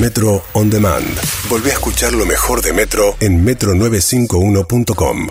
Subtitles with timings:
[0.00, 1.06] Metro On Demand.
[1.48, 5.28] Volví a escuchar lo mejor de Metro en metro951.com.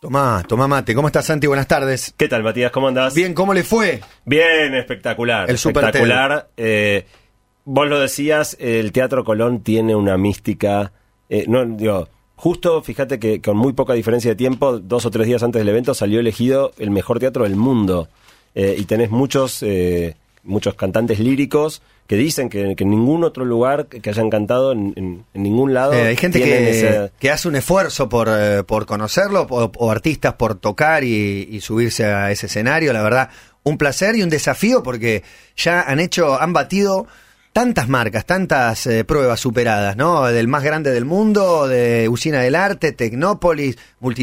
[0.00, 0.94] Tomá, tomá mate.
[0.94, 1.46] ¿Cómo estás, Santi?
[1.46, 2.14] Buenas tardes.
[2.16, 2.70] ¿Qué tal, Matías?
[2.70, 3.14] ¿Cómo andás?
[3.14, 4.00] Bien, ¿cómo le fue?
[4.24, 5.50] Bien, espectacular.
[5.50, 6.48] El Super espectacular.
[6.56, 7.06] Eh,
[7.64, 10.92] vos lo decías, el Teatro Colón tiene una mística.
[11.28, 15.26] eh, no, digo, justo, fíjate que con muy poca diferencia de tiempo, dos o tres
[15.26, 18.08] días antes del evento, salió elegido el mejor teatro del mundo.
[18.54, 20.16] Eh, y tenés muchos, eh,
[20.46, 24.92] muchos cantantes líricos que dicen que, que en ningún otro lugar que hayan cantado en,
[24.96, 25.92] en- en ningún lado.
[25.92, 29.90] Eh, hay gente que, ese- que hace un esfuerzo por, eh, por conocerlo o, o
[29.90, 32.92] artistas por tocar y, y subirse a ese escenario.
[32.92, 33.28] La verdad,
[33.64, 35.24] un placer y un desafío porque
[35.56, 37.06] ya han hecho, han batido
[37.52, 40.26] tantas marcas, tantas eh, pruebas superadas, ¿no?
[40.26, 43.78] Del más grande del mundo, de Usina del Arte, Tecnópolis,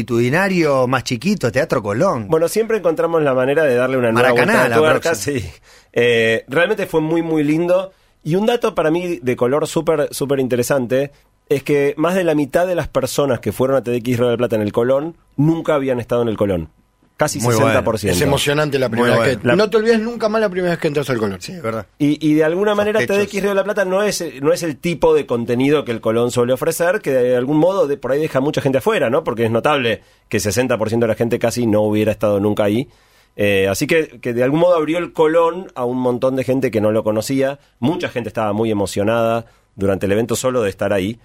[0.08, 2.28] multitudinario, más chiquito, Teatro Colón.
[2.28, 5.44] Bueno, siempre encontramos la manera de darle una nueva Maracaná, vuelta de tuerca, sí.
[5.94, 7.92] Eh, realmente fue muy, muy lindo.
[8.22, 11.12] Y un dato para mí de color súper, súper interesante
[11.48, 14.30] es que más de la mitad de las personas que fueron a TDX Río de
[14.32, 16.68] la Plata en el Colón nunca habían estado en el Colón.
[17.16, 17.82] Casi Muy 60%.
[17.84, 17.98] bueno.
[18.16, 19.36] Es emocionante la primera Muy vez.
[19.36, 19.50] bueno.
[19.52, 21.40] que- No te olvides nunca más la primera vez que entras al color.
[21.40, 21.86] sí, es verdad.
[21.98, 23.26] Y, y de alguna manera Sospechos.
[23.28, 26.00] TDX Río de la Plata no es, no es el tipo de contenido que el
[26.00, 29.22] Colón suele ofrecer, que de algún modo de, por ahí deja mucha gente afuera, ¿no?
[29.22, 32.88] Porque es notable que 60% de la gente casi no hubiera estado nunca ahí.
[33.36, 36.70] Eh, así que, que de algún modo abrió el Colón a un montón de gente
[36.70, 37.58] que no lo conocía.
[37.80, 41.18] Mucha gente estaba muy emocionada durante el evento solo de estar ahí.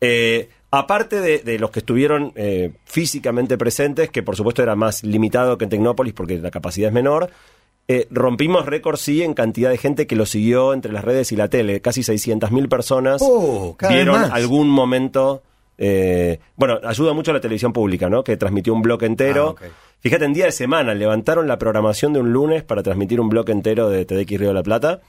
[0.00, 5.04] Eh, aparte de, de los que estuvieron eh, físicamente presentes, que por supuesto era más
[5.04, 7.28] limitado que en Tecnópolis porque la capacidad es menor,
[7.88, 11.36] eh, rompimos récord sí en cantidad de gente que lo siguió entre las redes y
[11.36, 11.80] la tele.
[11.82, 15.42] Casi 600.000 personas Oh, vieron algún momento.
[15.76, 18.22] eh, bueno, ayuda mucho la televisión pública, ¿no?
[18.24, 19.56] Que transmitió un bloque entero.
[19.60, 19.64] Ah.
[20.00, 23.52] Fíjate, en día de semana levantaron la programación de un lunes para transmitir un bloque
[23.52, 25.00] entero de TDX Río de la Plata,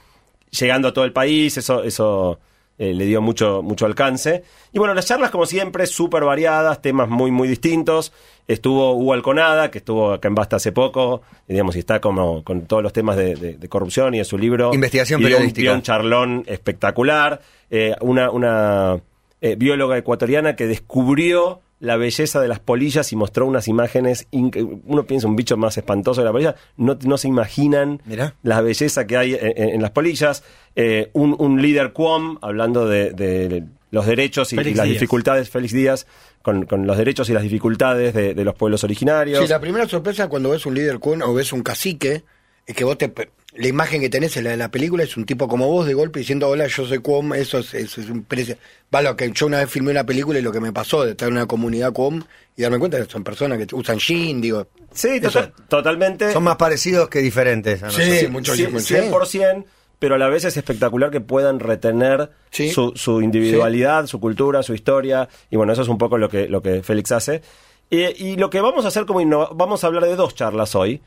[0.50, 2.38] llegando a todo el país, eso, eso
[2.78, 4.42] eh, le dio mucho, mucho alcance.
[4.72, 8.12] Y bueno, las charlas, como siempre, súper variadas, temas muy, muy distintos.
[8.48, 12.42] Estuvo Hugo Alconada, que estuvo acá en Basta hace poco, y digamos, y está como
[12.44, 14.74] con todos los temas de, de- de corrupción y de su libro.
[14.74, 15.72] Investigación Y un- periodística.
[15.72, 17.40] un charlón espectacular.
[17.70, 19.00] Eh, una una
[19.40, 24.28] eh, bióloga ecuatoriana que descubrió la belleza de las polillas y mostró unas imágenes.
[24.30, 26.54] Uno piensa un bicho más espantoso de la polilla.
[26.76, 28.36] No, no se imaginan Mirá.
[28.44, 30.44] la belleza que hay en, las polillas.
[30.76, 35.50] Eh, un, un líder Cuom hablando de, de los derechos y, las dificultades.
[35.50, 36.06] Félix Díaz.
[36.40, 39.42] Con, con los derechos y las dificultades de, de los pueblos originarios.
[39.44, 42.24] Sí, la primera sorpresa cuando ves un líder kun o ves un cacique
[42.66, 43.12] es que vos te.
[43.54, 45.92] La imagen que tenés en la, en la película es un tipo como vos de
[45.92, 48.56] golpe diciendo hola yo soy Cuom, eso es, eso es un precio.
[48.94, 51.10] Va lo que yo una vez filmé una película y lo que me pasó de
[51.10, 52.22] estar en una comunidad Cuom
[52.56, 54.68] y darme cuenta que son personas que usan jean, digo.
[54.94, 56.32] Sí, total- totalmente.
[56.32, 57.82] Son más parecidos que diferentes.
[57.82, 58.30] a Sí, nosotros.
[58.30, 58.94] mucho Cien- sí.
[58.94, 59.64] 100%,
[59.98, 62.70] pero a la vez es espectacular que puedan retener Sí.
[62.70, 66.48] su, su individualidad, su cultura, su historia, y bueno, eso es un poco lo que,
[66.48, 67.42] lo que Félix hace.
[67.90, 70.74] Eh, y lo que vamos a hacer como innova- vamos a hablar de dos charlas
[70.74, 71.02] hoy,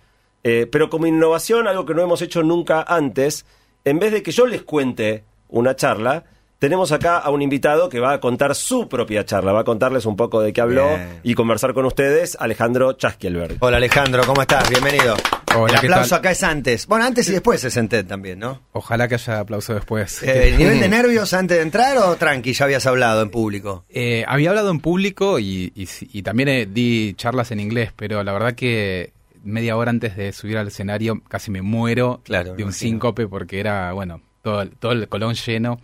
[0.47, 3.45] eh, pero como innovación, algo que no hemos hecho nunca antes,
[3.83, 6.23] en vez de que yo les cuente una charla,
[6.59, 10.06] tenemos acá a un invitado que va a contar su propia charla, va a contarles
[10.06, 11.19] un poco de qué habló Bien.
[11.23, 13.57] y conversar con ustedes, Alejandro Chasquielberg.
[13.59, 14.69] Hola Alejandro, ¿cómo estás?
[14.69, 15.16] Bienvenido.
[15.57, 16.19] Hola, El ¿qué aplauso tal?
[16.19, 16.85] acá es antes.
[16.88, 18.62] Bueno, antes y después se senté también, ¿no?
[18.73, 20.22] Ojalá que haya aplauso después.
[20.23, 22.53] Eh, ¿Nivel de nervios antes de entrar o tranqui?
[22.53, 23.85] Ya habías hablado en público.
[23.89, 28.23] Eh, había hablado en público y, y- y también eh, di charlas en inglés, pero
[28.23, 29.12] la verdad que
[29.45, 33.59] media hora antes de subir al escenario casi me muero Claro, de un síncope porque
[33.59, 35.79] era, bueno, todo, el- todo el colón lleno.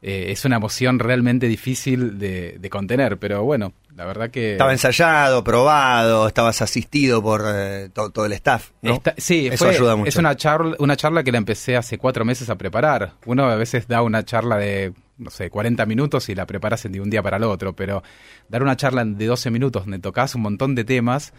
[0.00, 4.52] Eh, es una emoción realmente difícil de, de contener, pero bueno, la verdad que...
[4.52, 9.02] Estaba ensayado, probado, estabas asistido por eh, to- todo el staff, ¿no?
[9.16, 10.08] Sí, Eso fue- ayuda mucho.
[10.08, 13.14] es una charla, una charla que la empecé hace cuatro meses a preparar.
[13.26, 17.00] Uno a veces da una charla de, no sé, 40 minutos y la preparas de
[17.00, 18.04] un día para el otro, pero
[18.48, 21.32] dar una charla de 12 minutos donde tocas un montón de temas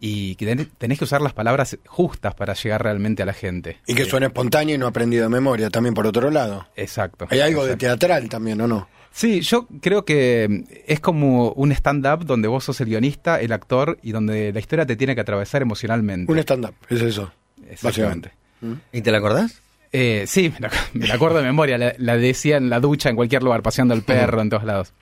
[0.00, 3.76] y que ten- tenés que usar las palabras justas para llegar realmente a la gente.
[3.86, 6.66] Y que suena espontáneo y no aprendido de memoria, también por otro lado.
[6.74, 7.26] Exacto.
[7.30, 8.88] Hay algo de teatral también, ¿o no?
[9.12, 13.52] Sí, yo creo que mm, es como un stand-up donde vos sos el guionista, el
[13.52, 16.30] actor y donde la historia te tiene que atravesar emocionalmente.
[16.32, 17.30] Un stand-up, es eso.
[17.82, 18.30] Básicamente.
[18.92, 19.60] ¿Y te la acordás?
[19.92, 21.76] Eh, sí, me la, me la acuerdo de memoria.
[21.76, 24.92] La, la decía en la ducha, en cualquier lugar, paseando al perro, en todos lados.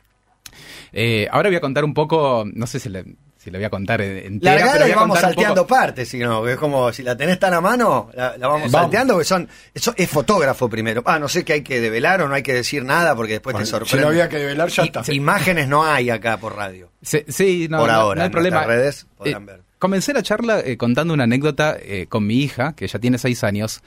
[0.92, 3.04] Eh, ahora voy a contar un poco, no sé si le,
[3.38, 5.66] si le voy a contar en- entera, pero voy y a vamos contar un salteando
[5.66, 8.72] partes, si no, es como si la tenés tan a mano, la, la vamos, Vamos.
[8.72, 11.02] salteando, porque son, eso es fotógrafo primero.
[11.06, 13.56] Ah, no sé qué hay que develar o no hay que decir nada porque después
[13.56, 14.02] te Si sorprende.
[14.02, 15.02] no había que develar, ya está.
[15.12, 16.90] Imágenes no hay acá por radio.
[17.00, 18.56] Sí, sí, no, Por no- ahora, no hay problema.
[18.56, 19.60] nuestras redes podrán Eh, ver.
[19.78, 23.44] Comencé la charla eh, contando una anécdota eh, con mi hija, que ya tiene seis
[23.44, 23.80] años,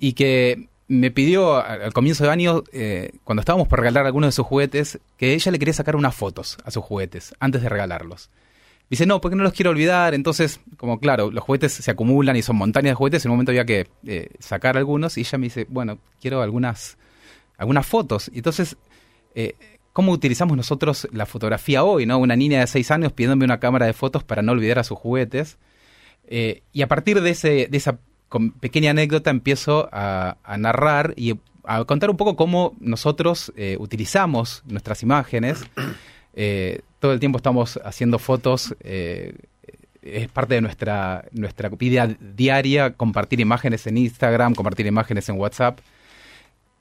[0.00, 4.32] y que me pidió al comienzo de año, eh, cuando estábamos por regalar algunos de
[4.32, 8.30] sus juguetes, que ella le quería sacar unas fotos a sus juguetes antes de regalarlos.
[8.90, 10.14] Dice, no, porque no los quiero olvidar.
[10.14, 13.52] Entonces, como claro, los juguetes se acumulan y son montañas de juguetes, en un momento
[13.52, 16.96] había que eh, sacar algunos y ella me dice, bueno, quiero algunas,
[17.58, 18.30] algunas fotos.
[18.34, 18.76] Entonces,
[19.34, 19.54] eh,
[19.92, 22.06] ¿cómo utilizamos nosotros la fotografía hoy?
[22.06, 24.84] no Una niña de seis años pidiéndome una cámara de fotos para no olvidar a
[24.84, 25.58] sus juguetes.
[26.26, 27.98] Eh, y a partir de, ese, de esa
[28.60, 35.62] pequeña anécdota empiezo a, narrar y a contar un poco cómo nosotros utilizamos nuestras imágenes.
[36.40, 38.72] Eh, todo el tiempo estamos haciendo fotos.
[38.80, 39.34] eh,
[40.00, 45.80] es parte de nuestra, nuestra vida diaria compartir imágenes en Instagram, compartir imágenes en WhatsApp.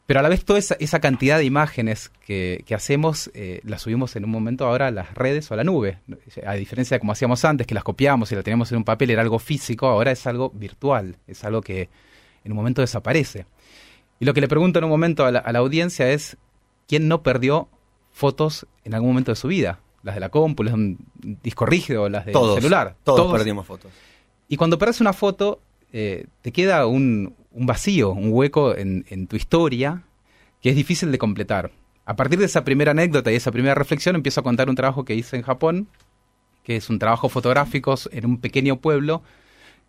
[0.05, 4.25] Pero a la vez toda esa, cantidad de imágenes que, hacemos eh, las subimos en
[4.25, 5.97] un momento ahora a las redes o a la nube.
[6.45, 9.09] A diferencia de como hacíamos antes, que las copiábamos y las teníamos en un papel,
[9.09, 11.89] era algo físico, ahora es algo virtual, es algo que
[12.45, 13.47] en un momento desaparece.
[14.19, 16.37] Y lo que le pregunto en un momento a la audiencia es,
[16.87, 17.67] ¿quién no perdió
[18.17, 19.79] fotos en algún momento de su vida?
[20.03, 20.97] Las de la compu, las de un
[21.43, 22.95] disco rígido, las del Todos, celular.
[23.03, 23.91] Todos, perdimos fotos.
[24.47, 25.61] Y cuando perdés una foto,
[25.91, 30.03] eh, te queda un, un vacío, un hueco en, en tu historia
[30.61, 31.71] que es difícil de completar.
[32.05, 35.05] A partir de esa primera anécdota y esa primera reflexión, empiezo a contar un trabajo
[35.05, 35.87] que hice en Japón,
[36.63, 39.21] que es un trabajo fotográfico en un pequeño pueblo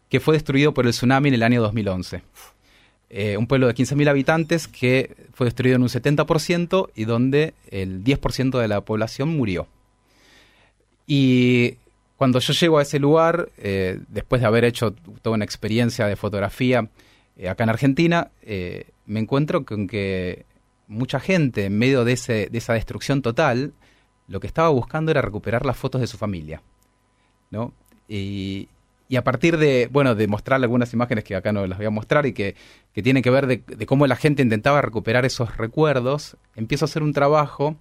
[0.09, 2.23] que fue destruido por el tsunami en el año 2011.
[3.11, 8.05] Eh, un pueblo de 15.000 habitantes que fue destruido en un 70% y donde el
[8.05, 9.67] 10% de la población murió.
[11.07, 11.77] Y
[12.17, 16.17] cuando yo llego a ese lugar, eh, después de haber hecho toda una experiencia de
[16.17, 16.89] fotografía
[17.39, 18.31] eh, acá en Argentina,
[19.07, 20.45] me encuentro con que
[20.87, 22.15] mucha gente, en medio de,
[22.51, 23.73] de esa destrucción total,
[24.27, 26.61] lo que estaba buscando era recuperar las fotos de su familia.
[27.51, 27.73] ¿no?
[28.09, 28.69] Y,
[29.09, 31.91] y a partir de, bueno, de mostrarle algunas imágenes que acá no las voy a
[31.91, 32.55] mostrar y que,
[32.93, 36.87] que tienen que ver de, de cómo la gente intentaba recuperar esos recuerdos, empiezo a
[36.87, 37.77] hacer un trabajo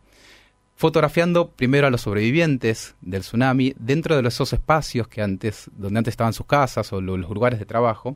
[0.76, 6.12] fotografiando primero a los sobrevivientes del tsunami dentro de esos espacios que antes, donde antes
[6.14, 8.16] estaban sus casas o lo- los lugares de trabajo.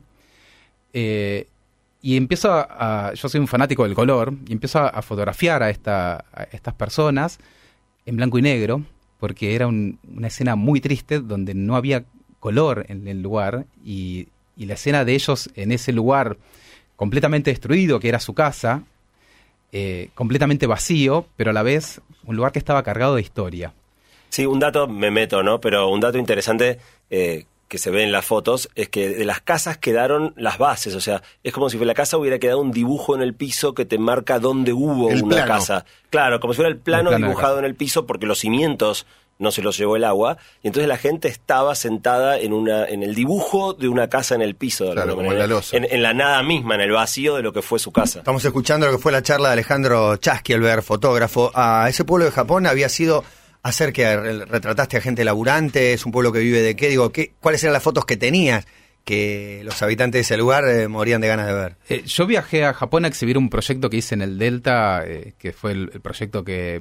[0.92, 1.48] Eh,
[2.00, 6.42] y empiezo a, yo soy un fanático del color, y empiezo a, fotografiar a, a
[6.52, 7.38] estas personas
[8.06, 8.82] en blanco y negro,
[9.18, 12.04] porque era un- una escena muy triste donde no había
[12.42, 16.36] color en el lugar, y, y la escena de ellos en ese lugar
[16.96, 18.82] completamente destruido, que era su casa,
[19.70, 23.72] eh, completamente vacío, pero a la vez un lugar que estaba cargado de historia.
[24.28, 25.60] Sí, un dato, me meto, ¿no?
[25.60, 26.78] Pero un dato interesante
[27.10, 30.94] eh, que se ve en las fotos es que de las casas quedaron las bases,
[30.96, 33.84] o sea, es como si la casa hubiera quedado un dibujo en el piso que
[33.84, 35.52] te marca dónde hubo El una plano.
[35.52, 35.84] casa.
[36.10, 39.06] Claro, como si fuera el plano, El dibujado en el piso porque los cimientos
[39.42, 43.02] no se los llevó el agua, y entonces la gente estaba sentada en una en
[43.02, 45.76] el dibujo de una casa en el piso, de Claro, alguna como en la losa.
[45.76, 48.20] en, en la nada misma, en el vacío de lo que fue su casa.
[48.20, 51.50] Estamos escuchando lo que fue la charla de Alejandro Chaskielberg, fotógrafo.
[51.54, 53.24] A ese pueblo de Japón había sido
[53.62, 54.16] hacer que
[54.46, 57.72] retrataste a gente laburante, es un pueblo que vive de qué, digo, ¿qué, ¿cuáles eran
[57.74, 58.66] las fotos que tenías
[59.04, 61.76] que los habitantes de ese lugar eh, morían de ganas de ver?
[61.88, 65.34] Eh, yo viajé a Japón a exhibir un proyecto que hice en el Delta, eh,
[65.38, 66.80] que fue el, el proyecto que,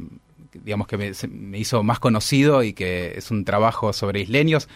[0.53, 4.67] digamos, que me, se- me hizo más conocido y que es un trabajo sobre isleños.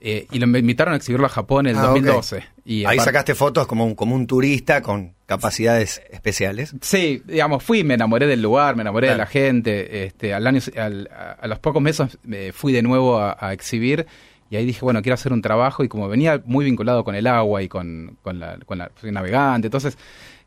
[0.00, 1.94] Eh, y lo, me invitaron a exhibirlo a Japón en el Ah, ok.
[1.94, 2.44] 2012.
[2.64, 6.74] Y Ahí sacaste fotos como un, como un turista con capacidades especiales.
[6.82, 10.04] Sí, digamos, fui, me enamoré del lugar, me enamoré de la gente.
[10.04, 13.52] Este, al año, al- a, a los pocos meses me fui de nuevo a, a
[13.52, 14.06] exhibir
[14.50, 17.26] y ahí dije, bueno, quiero hacer un trabajo y como venía muy vinculado con el
[17.26, 19.98] agua y con, con la, con la soy navegante, entonces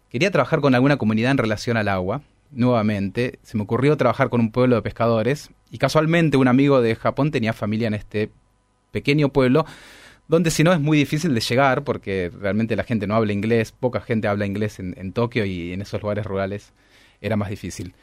[0.10, 2.22] quería trabajar con alguna comunidad en relación al agua.
[2.52, 6.96] Nuevamente, se me ocurrió trabajar con un pueblo de pescadores y casualmente un amigo de
[6.96, 8.30] Japón tenía familia en este
[8.92, 9.66] pequeño pueblo
[10.32, 13.74] donde si no es muy difícil de llegar porque realmente la gente no habla inglés,
[13.74, 16.72] poca gente habla inglés en, Tokio y en esos lugares rurales
[17.20, 17.94] era más difícil.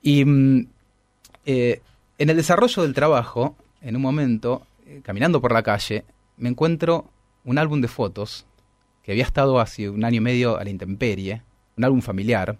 [0.00, 0.68] Y mm,
[1.46, 1.80] eh,
[2.18, 6.04] en el desarrollo del trabajo, en un momento, eh, caminando por la calle,
[6.36, 7.10] me encuentro
[7.44, 8.46] un álbum de fotos
[9.02, 11.42] que había estado hace un año y medio a la intemperie,
[11.76, 12.56] un álbum familiar,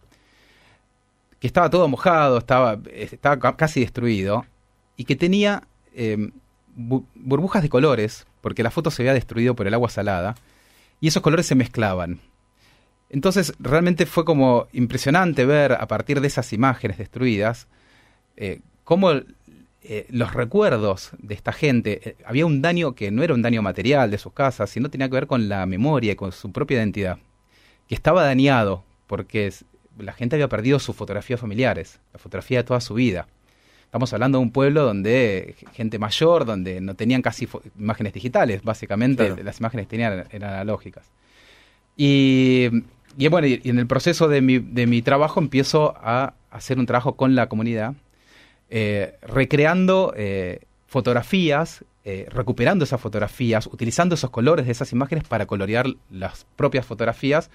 [1.40, 4.44] que estaba todo mojado, estaba, estaba ca- casi destruido,
[4.96, 5.62] y que tenía
[6.76, 10.34] bu- burbujas de colores, porque la foto se había destruido por el agua salada,
[11.00, 12.20] y esos colores se mezclaban.
[13.10, 17.66] Entonces, realmente fue como impresionante ver a partir de esas imágenes destruidas
[18.36, 19.12] eh, cómo
[19.82, 23.62] eh, los recuerdos de esta gente, eh, había un daño que no era un daño
[23.62, 26.76] material de sus casas, sino tenía que ver con la memoria y con su propia
[26.78, 27.18] identidad,
[27.88, 29.52] que estaba dañado porque
[29.98, 33.26] la gente había perdido sus fotografías familiares, la fotografía de toda su vida.
[33.84, 39.26] Estamos hablando de un pueblo donde gente mayor, donde no tenían casi imágenes digitales, básicamente
[39.26, 39.42] Claro.
[39.42, 41.10] las imágenes que tenían eran analógicas.
[41.96, 42.68] Y
[43.16, 46.78] y bueno, y, y en el proceso de mi, de mi trabajo empiezo a hacer
[46.78, 47.94] un trabajo con la comunidad,
[48.70, 55.46] eh, recreando eh, fotografías, eh, recuperando esas fotografías, utilizando esos colores de esas imágenes para
[55.46, 57.50] colorear las propias fotografías.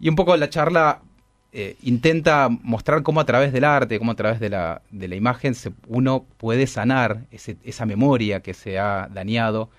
[0.00, 1.02] Y un poco la charla
[1.50, 5.54] eh, intenta mostrar cómo a través del arte, cómo a través de la, imagen
[5.86, 9.70] uno puede sanar esa memoria que se ha dañado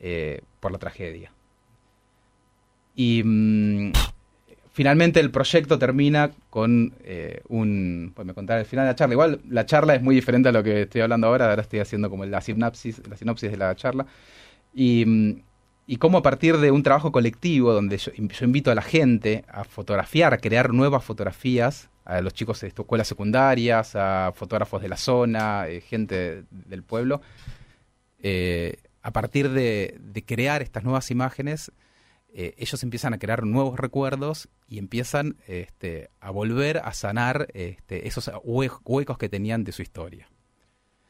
[0.00, 1.32] eh, por la tragedia.
[2.94, 3.92] Y mm,
[4.72, 8.12] finalmente el proyecto termina con eh, un...
[8.14, 9.14] Pues me contaré el final de la charla.
[9.14, 11.48] Igual la charla es muy diferente a lo que estoy hablando ahora.
[11.48, 14.06] Ahora estoy haciendo como la sinapsis, la sinopsis de la charla.
[14.74, 15.42] Y, mm,
[15.86, 19.64] y cómo a partir de un trabajo colectivo donde yo, invito a la gente a
[19.64, 24.96] fotografiar, a crear nuevas fotografías, a los chicos de escuelas secundarias, a fotógrafos de la
[24.96, 27.20] zona, eh, gente del pueblo,
[28.18, 31.72] eh, a partir de, crear estas nuevas imágenes,
[32.32, 38.08] eh, ellos empiezan a crear nuevos recuerdos y empiezan este, a volver a sanar este,
[38.08, 40.26] esos hue- huecos que tenían de su historia.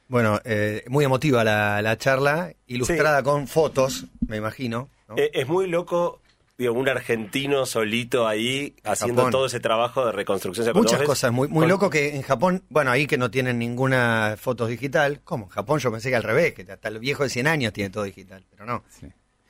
[0.09, 4.89] Bueno, eh, muy emotiva la, la charla, ilustrada con fotos, me imagino.
[5.09, 5.17] ¿no?
[5.17, 6.21] Eh, es muy loco,
[6.59, 9.33] digo, un argentino solito ahí haciendo Japón.
[9.33, 10.71] todo ese trabajo de reconstrucción.
[10.75, 14.37] Muchas cosas, muy, muy con- loco que en Japón, bueno, ahí que no tienen ninguna
[14.39, 15.45] fotos digital, ¿cómo?
[15.47, 17.89] En Japón yo pensé que al revés, que hasta el viejo de 100 años tiene
[17.91, 18.85] todo digital, pero no.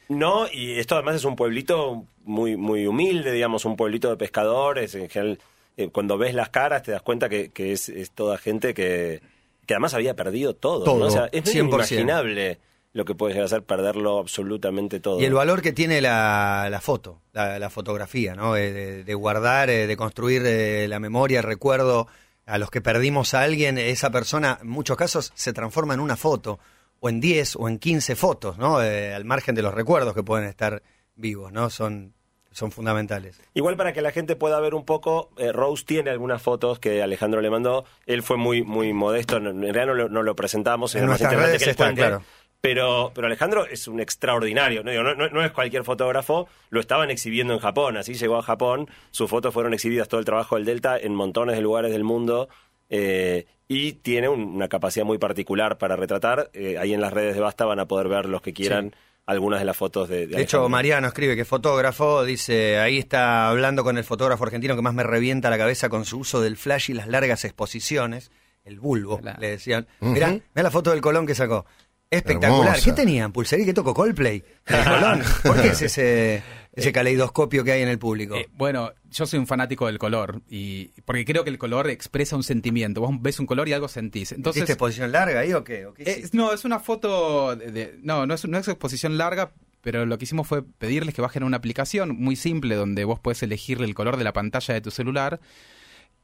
[0.08, 4.94] No, y esto además es un pueblito muy, muy humilde, digamos, un pueblito de pescadores.
[4.94, 5.38] En general,
[5.78, 9.22] eh, cuando ves las caras te das cuenta que, que es, es toda gente que,
[9.66, 10.84] que además había perdido todo.
[10.84, 11.06] Todo, ¿no?
[11.06, 11.68] O sea, es medio 100%.
[11.68, 12.58] inimaginable
[12.92, 15.20] lo que puede llegar a ser perderlo absolutamente todo.
[15.20, 18.56] Y el valor que tiene la, la foto, la, la fotografía, ¿no?
[18.56, 22.06] Eh, De, de guardar, eh, de construir eh, la memoria, el recuerdo.
[22.46, 26.14] A los que perdimos a alguien, esa persona en muchos casos se transforma en una
[26.16, 26.58] foto,
[27.00, 28.82] o en 10 o en 15 fotos, ¿no?
[28.82, 30.82] Eh, al margen de los recuerdos que pueden estar
[31.16, 31.70] vivos, ¿no?
[31.70, 32.12] Son,
[32.54, 33.38] son fundamentales.
[33.52, 37.02] Igual para que la gente pueda ver un poco, eh, Rose tiene algunas fotos que
[37.02, 37.84] Alejandro le mandó.
[38.06, 40.94] Él fue muy muy modesto, en realidad no lo, no lo presentamos.
[40.94, 42.00] En más nuestras redes que él está, cuente.
[42.00, 42.22] claro.
[42.60, 44.82] Pero, pero Alejandro es un extraordinario.
[44.82, 47.98] No, no, no- es cualquier fotógrafo, lo estaban exhibiendo en Japón.
[47.98, 51.56] Así llegó a Japón, sus fotos fueron exhibidas todo el trabajo del Delta en montones
[51.56, 52.48] de lugares del mundo.
[52.90, 56.50] eh, y tiene un- una capacidad muy particular para retratar.
[56.52, 58.94] Eh, ahí en las redes de Basta van a poder ver los que quieran
[59.26, 60.68] algunas de las fotos de, de De hecho.
[60.68, 64.94] Mariano escribe que es fotógrafo, dice, ahí está hablando con el fotógrafo argentino que más
[64.94, 68.30] me revienta la cabeza con su uso del flash y las largas exposiciones,
[68.64, 69.86] el bulbo, le decían.
[70.00, 70.12] Ujú.
[70.12, 71.66] Mirá, mirá la foto del Colón que sacó.
[72.10, 72.66] Espectacular.
[72.66, 72.84] Hermosa.
[72.84, 73.32] ¿Qué tenían?
[73.32, 74.44] ¿Pulsería que tocó Coldplay?
[74.66, 75.22] ¿El Colón?
[75.42, 76.42] ¿Por qué es ese,
[76.76, 78.34] ese caleidoscopio que hay en el público?
[78.36, 82.36] Eh, bueno, yo soy un fanático del color y porque creo que el color expresa
[82.36, 83.00] un sentimiento.
[83.00, 84.32] Vos ves un color y algo sentís.
[84.32, 85.86] Entonces, ¿Hiciste exposición larga ahí o qué?
[85.86, 89.16] ¿O qué Eh, no, es una foto de, de- no, no es, no es exposición
[89.18, 93.20] larga, pero lo que hicimos fue pedirles que bajen una aplicación muy simple donde vos
[93.20, 95.40] puedes elegir el color de la pantalla de tu celular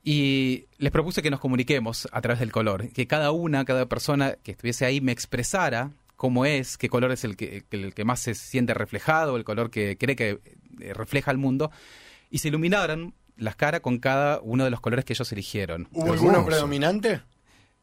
[0.02, 4.36] y les propuse que nos comuniquemos a través del color, que cada una, cada persona
[4.42, 5.90] que estuviese ahí me expresara
[6.20, 9.44] cómo es, qué color es el que, que- el que más se siente reflejado, el
[9.44, 10.38] color que cree que
[10.80, 11.70] eh, refleja el mundo,
[12.28, 15.88] y se iluminaran las caras con cada uno de los colores que ellos eligieron.
[15.92, 16.28] ¿Hubo Hermoso.
[16.28, 17.22] alguno predominante?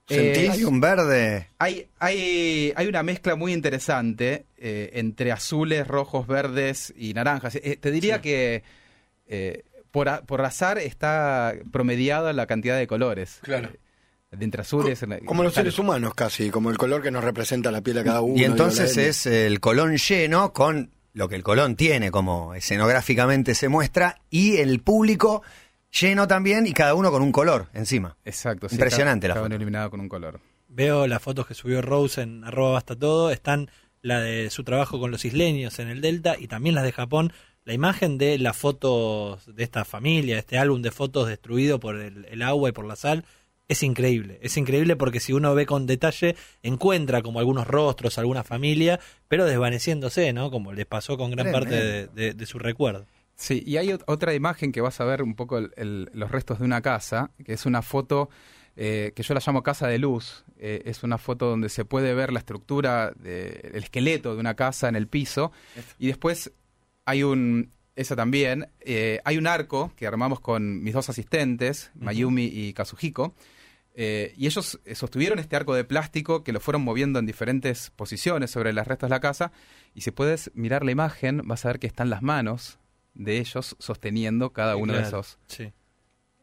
[0.07, 0.49] Eh, ¿Sentís?
[0.51, 1.47] Hay un verde.
[1.57, 7.55] Hay, hay, hay una mezcla muy interesante eh, entre azules, rojos, verdes y naranjas.
[7.55, 8.61] Eh, te diría que
[9.25, 13.39] eh, por, por azar está promediada la cantidad de colores.
[13.41, 13.71] Claro.
[14.31, 14.99] De entre azules.
[15.25, 18.21] Como los seres humanos casi, como el color que nos representa la piel a cada
[18.21, 18.37] uno.
[18.39, 23.55] Y entonces la- es el Colón lleno con lo que el Colón tiene, como escenográficamente
[23.55, 25.43] se muestra, y el público
[25.91, 28.17] lleno también y cada uno con un color encima.
[28.25, 28.67] Exacto.
[28.69, 29.55] sí, Impresionante la cada- cada foto.
[29.55, 30.39] iluminado con un color.
[30.67, 34.99] Veo las fotos que subió Rose en arroba basta todo, están la de su trabajo
[34.99, 37.33] con los isleños en el Delta y también las de Japón.
[37.65, 42.25] La imagen de las fotos de esta familia, este álbum de fotos destruido por el,
[42.25, 43.25] el agua y por la sal,
[43.67, 44.39] es increíble.
[44.41, 49.45] Es increíble porque si uno ve con detalle, encuentra como algunos rostros, alguna familia, pero
[49.45, 50.49] desvaneciéndose, ¿no?
[50.51, 53.05] Como les pasó con gran parte de, de- de su recuerdo.
[53.35, 56.31] Sí, y hay ot- otra imagen que vas a ver un poco el- el- los
[56.31, 58.29] restos de una casa, que es una foto
[58.79, 60.45] eh, que yo la llamo casa de luz.
[60.59, 64.53] Eh, es una foto donde se puede ver la estructura, de- el esqueleto de una
[64.55, 65.51] casa en el piso.
[65.97, 66.51] Y después
[67.05, 72.45] hay un, esa también, eh, hay un arco que armamos con mis dos asistentes, Mayumi
[72.45, 73.33] y Kazuhiko.
[73.99, 77.89] Eh, y ellos eh, sostuvieron este arco de plástico que lo fueron moviendo en diferentes
[77.89, 79.51] posiciones sobre las restos de la casa.
[79.95, 82.77] Y si puedes mirar la imagen, vas a ver que están las manos
[83.15, 85.39] de ellos sosteniendo cada uno de esos.
[85.47, 85.73] Sí.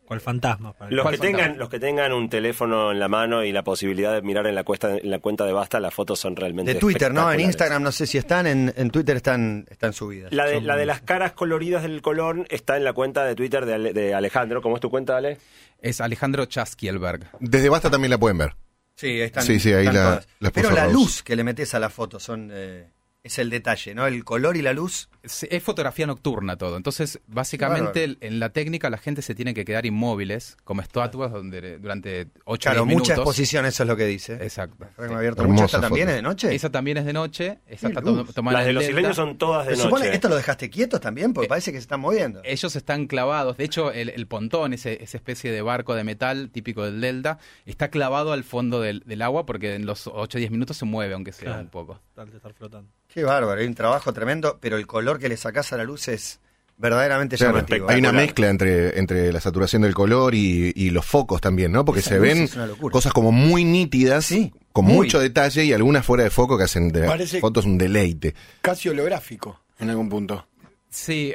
[0.06, 0.74] Cual fantasma.
[0.90, 1.58] Los ¿Cuál que, tengan, fantasma?
[1.60, 4.62] los que tengan un teléfono en la mano y la posibilidad de mirar en la,
[4.62, 7.32] cuesta, en la cuenta de Basta, las fotos son realmente De Twitter, ¿no?
[7.32, 7.40] En.
[7.40, 10.32] Instagram no sé si están, en, en Twitter están, están subidas.
[10.32, 13.34] La de, Son- la de las caras coloridas del colón está en la cuenta de
[13.34, 14.60] Twitter de, Ale- de Alejandro.
[14.60, 15.38] ¿Cómo es tu cuenta, Ale?
[15.80, 17.30] Es Alejandro Chaskielberg.
[17.40, 18.54] Desde Basta también la pueden ver.
[18.96, 20.52] Sí, están, Sí, sí, ahí están la- todas.
[20.52, 22.90] Pero la luz que le metes a la foto son eh,
[23.24, 24.06] es el detalle, ¿no?
[24.06, 25.08] El color y la luz.
[25.22, 26.76] Es es fotografía nocturna todo.
[26.76, 31.78] Entonces, básicamente, en la técnica la gente se tiene que quedar inmóviles, como estatuas, donde
[31.78, 33.30] durante 8 Claro, o 10 mucha minutos.
[33.30, 34.34] exposición, eso es lo que dice.
[34.34, 34.86] Exacto.
[34.98, 35.64] Abierto Hermosa mucho.
[35.76, 36.54] ¿Esta también es de noche?
[36.54, 37.58] Esa también es de noche.
[37.66, 40.10] Esa está tomada Las de los isleños son todas de Se supone noche.
[40.10, 42.42] que esto lo dejaste quietos también, porque Eh, parece que se están moviendo.
[42.44, 43.56] Ellos están clavados.
[43.56, 47.38] De hecho, el, el pontón, ese, esa especie de barco de metal típico del delta,
[47.64, 50.84] está clavado al fondo del, del agua porque en los 8 o 10 minutos se
[50.84, 51.62] mueve, aunque sea Claro.
[51.62, 52.00] un poco.
[52.14, 52.90] Tal de estar flotando.
[53.14, 56.08] Qué bárbaro, hay un trabajo tremendo, pero el color que le sacás a la luz
[56.08, 56.40] es
[56.78, 57.88] verdaderamente llamativo.
[57.88, 61.84] hay una mezcla entre, entre la saturación del color y, y los focos también, ¿no?
[61.84, 62.48] Porque Esa se ven
[62.90, 64.94] cosas como muy nítidas, Sí, con muy.
[65.06, 68.34] mucho detalle y algunas fuera de foco que hacen de Parece- fotos un deleite.
[68.60, 70.48] Casi holográfico en algún punto.
[70.94, 71.34] Sí,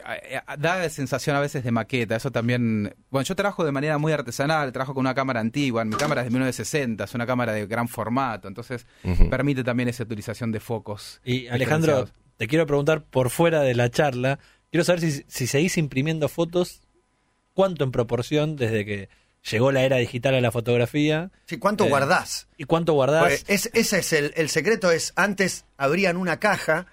[0.57, 2.95] da sensación a veces de maqueta, eso también...
[3.09, 6.27] Bueno, yo trabajo de manera muy artesanal, trabajo con una cámara antigua, mi cámara es
[6.27, 8.87] de 1960, es una cámara de gran formato, entonces
[9.29, 11.19] permite también esa utilización de focos.
[11.25, 14.39] Y Alejandro, te quiero preguntar por fuera de la charla,
[14.71, 16.81] quiero saber si, si seguís imprimiendo fotos,
[17.53, 19.09] cuánto en proporción desde que
[19.51, 22.47] llegó la era digital a la fotografía Sí, ¿Cuánto Eh, guardás?
[22.55, 23.23] y cuánto guardás.
[23.23, 26.87] Pues es, ese es el, el secreto, es antes abrían una caja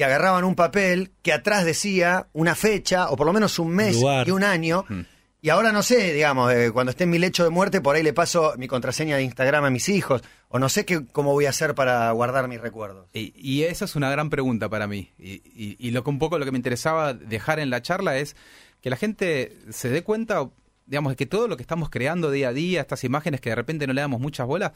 [0.00, 3.96] y agarraban un papel que atrás decía una fecha, o por lo menos un mes
[4.00, 4.26] Lugar.
[4.26, 4.86] y un año.
[4.88, 5.00] Hmm.
[5.42, 8.02] Y ahora no sé, digamos, eh, cuando esté en mi lecho de muerte, por ahí
[8.02, 11.44] le paso mi contraseña de Instagram a mis hijos, o no sé qué, cómo voy
[11.46, 13.08] a hacer para guardar mis recuerdos.
[13.12, 15.10] Y, y esa es una gran pregunta para mí.
[15.18, 18.16] Y, y- y lo que un poco lo que me interesaba dejar en la charla
[18.16, 18.36] es
[18.80, 20.48] que la gente se dé cuenta,
[20.86, 23.56] digamos, de que todo lo que estamos creando día a día, estas imágenes que de
[23.56, 24.72] repente no le damos muchas bolas,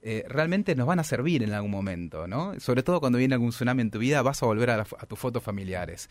[0.00, 2.58] eh, realmente nos van a servir en algún momento, ¿no?
[2.60, 5.06] Sobre todo cuando viene algún tsunami en tu vida, vas a volver a, la- a
[5.06, 6.08] tus fotos familiares.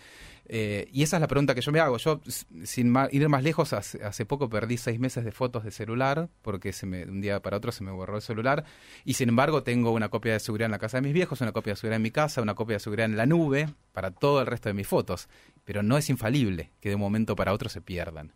[0.50, 1.98] Eh, y esa es la pregunta que yo me hago.
[1.98, 2.20] Yo,
[2.64, 6.30] sin ma- ir más lejos, hace, hace poco perdí seis meses de fotos de celular,
[6.42, 8.66] porque se me, de un día para otro se me borró el celular.
[9.06, 11.52] Y sin embargo, tengo una copia de seguridad en la casa de mis viejos, una
[11.54, 14.42] copia de seguridad en mi casa, una copia de seguridad en la nube, para todo
[14.42, 15.30] el resto de mis fotos.
[15.64, 18.34] Pero no es infalible que de un momento para otro se pierdan.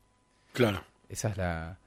[0.53, 0.83] Claro.
[1.09, 1.77] Esa es la.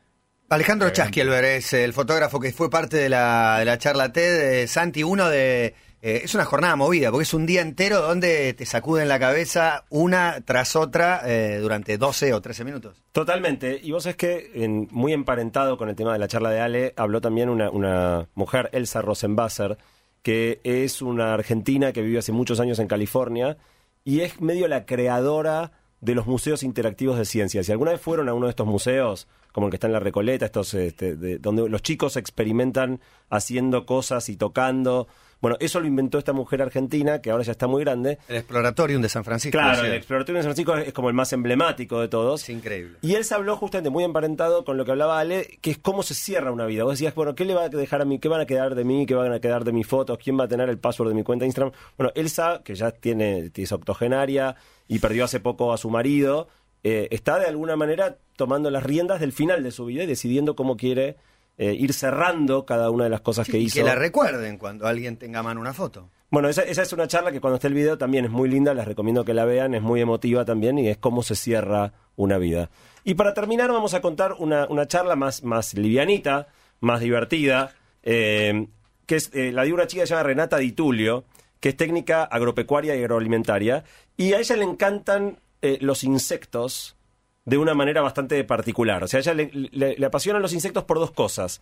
[0.55, 4.63] Alejandro Chaskielberg es el fotógrafo que fue parte de la, de la charla TED.
[4.63, 5.75] eh, Santi, uno de...
[6.01, 9.85] eh, es una jornada movida, porque es un día entero donde te sacuden la cabeza
[9.91, 13.03] una tras otra eh, durante 12 o 13 minutos.
[13.13, 13.81] Totalmente.
[13.83, 16.95] Y vos es que, en- muy emparentado con el tema de la charla de Ale,
[16.97, 19.77] habló también una, una mujer, Elsa Rosenbasser,
[20.23, 23.57] que es una argentina que vive hace muchos años en California
[24.05, 25.73] y es medio la creadora
[26.05, 27.63] de los museos interactivos de ciencia.
[27.65, 30.01] Si alguna vez fueron a uno de estos museos, como el que está en la
[30.01, 35.07] Recoleta, estos este, de- donde los chicos experimentan haciendo cosas y tocando.
[35.45, 38.19] Bueno, eso lo inventó esta mujer argentina, que ahora ya está muy grande.
[38.29, 39.59] El Exploratorium de San Francisco.
[39.59, 39.89] Claro, sí.
[39.89, 42.45] el Exploratorio de San Francisco es como el más emblemático de todos.
[42.45, 42.97] Es increíble.
[43.03, 46.03] Y él se habló justamente muy emparentado con lo que hablaba Ale, que es cómo
[46.03, 46.85] se cierra una vida.
[46.85, 48.19] Vos decías, bueno, ¿qué le va a dejar a mí?
[48.19, 49.05] ¿Qué van a quedar de mí?
[49.05, 50.17] ¿Qué van a quedar de mis fotos?
[50.17, 51.75] ¿Quién va a tener el password de mi cuenta de Instagram?
[51.99, 54.57] Bueno, Elsa, que ya tiene, es octogenaria
[54.89, 56.49] y perdió hace poco a su marido,
[56.85, 60.57] eh, está de alguna manera tomando las riendas del final de su vida y decidiendo
[60.57, 61.19] cómo quiere
[61.57, 63.77] eh, ir cerrando cada una de las cosas que y hizo.
[63.77, 66.11] que la recuerden cuando alguien tenga a mano una foto.
[66.31, 68.75] Bueno, esa, esa es una charla que cuando esté el video también es muy linda,
[68.75, 72.39] les recomiendo que la vean, es muy emotiva también y es cómo se cierra una
[72.39, 72.71] vida.
[73.05, 76.49] Y para terminar vamos a contar una, una charla más, más livianita,
[76.81, 78.67] más divertida, eh,
[79.07, 81.25] que es eh, la de una chica que se llama Renata Di Tulio,
[81.61, 83.85] que es técnica agropecuaria y agroalimentaria,
[84.17, 85.39] y a ella le encantan
[85.81, 86.95] los insectos
[87.45, 89.05] de una manera bastante particular.
[89.05, 91.61] O sea, a ella le, le- le apasionan los insectos por dos cosas.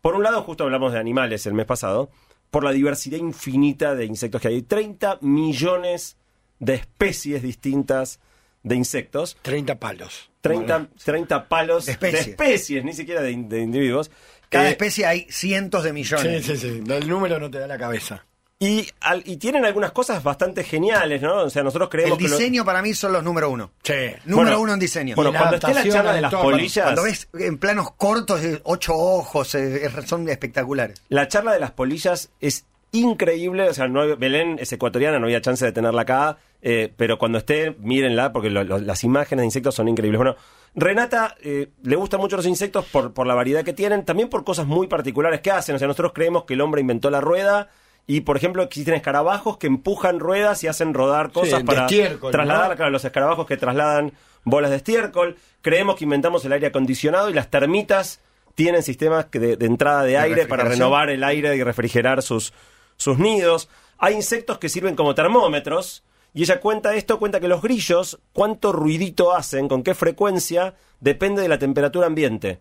[0.00, 2.10] Por un lado, justo hablamos de animales el mes pasado,
[2.50, 4.62] por la diversidad infinita de insectos que hay.
[4.62, 6.16] 30 millones
[6.58, 8.18] de especies distintas
[8.62, 9.36] de insectos.
[9.42, 10.30] 30 palos.
[10.40, 12.28] 30, 30 palos De especies.
[12.28, 14.10] especies, ni siquiera de, in- de individuos.
[14.48, 16.44] Cada Eh, especie hay cientos de Sí, millones.
[16.46, 16.82] sí, sí.
[16.88, 18.26] El número no te da la cabeza.
[18.62, 21.44] Y, al- y tienen algunas cosas bastante geniales, ¿no?
[21.44, 22.28] O sea, nosotros El creemos que...
[22.28, 23.70] lo- diseño para mí son los número uno.
[23.82, 23.94] Sí.
[24.26, 25.16] Número Bueno, uno en diseño.
[25.16, 26.84] Bueno, cuando esté la charla de las polillas...
[26.84, 31.02] Cuando ves en planos cortos, ocho ojos, eh, son espectaculares.
[31.08, 33.66] La charla de las polillas es increíble.
[33.68, 36.36] O sea, no Belén es ecuatoriana, no había chance de tenerla acá.
[36.62, 40.18] eh, pero cuando esté, mírenla, porque lo- lo- las imágenes de insectos son increíbles.
[40.18, 40.36] Bueno,
[40.74, 44.44] Renata eh, le gustan mucho los insectos por, por la variedad que tienen, también por
[44.44, 45.74] cosas muy particulares que hacen.
[45.74, 47.70] O sea, nosotros creemos que el hombre inventó la rueda
[48.10, 52.76] Y, por ejemplo, existen escarabajos que empujan ruedas y hacen rodar cosas para trasladar, ¿no?
[52.76, 55.36] claro, los escarabajos que trasladan bolas de estiércol.
[55.62, 58.20] Creemos que inventamos el aire acondicionado y las termitas
[58.56, 62.52] tienen sistemas de, de entrada de, aire para renovar el aire y refrigerar sus,
[62.96, 63.68] sus nidos.
[63.96, 66.02] Hay insectos que sirven como termómetros.
[66.34, 71.42] Y ella cuenta esto, cuenta que los grillos, cuánto ruidito hacen, con qué frecuencia, depende
[71.42, 72.58] de la temperatura ambiente.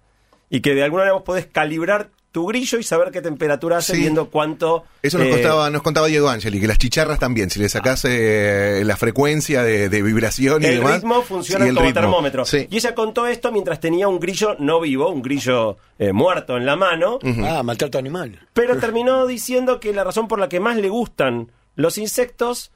[0.48, 3.94] Y que de alguna manera vos podés calibrar tu grillo y saber qué temperatura hace
[3.94, 4.00] Sí.
[4.02, 4.84] viendo cuánto...
[5.02, 8.06] Eso nos, eh, contaba, nos contaba Diego Angeli, que las chicharras también, si le sacás
[8.06, 10.96] eh, la frecuencia de, de vibración y el demás.
[10.98, 12.02] ritmo funciona sí, el como ritmo.
[12.02, 12.46] termómetro.
[12.46, 12.68] Sí.
[12.70, 16.65] Y ella contó esto mientras tenía un grillo no vivo, un grillo eh, muerto en
[16.68, 18.39] la mano, Ah, maltrato animal.
[18.54, 22.72] pero terminó diciendo que la razón por la que más le gustan los insectos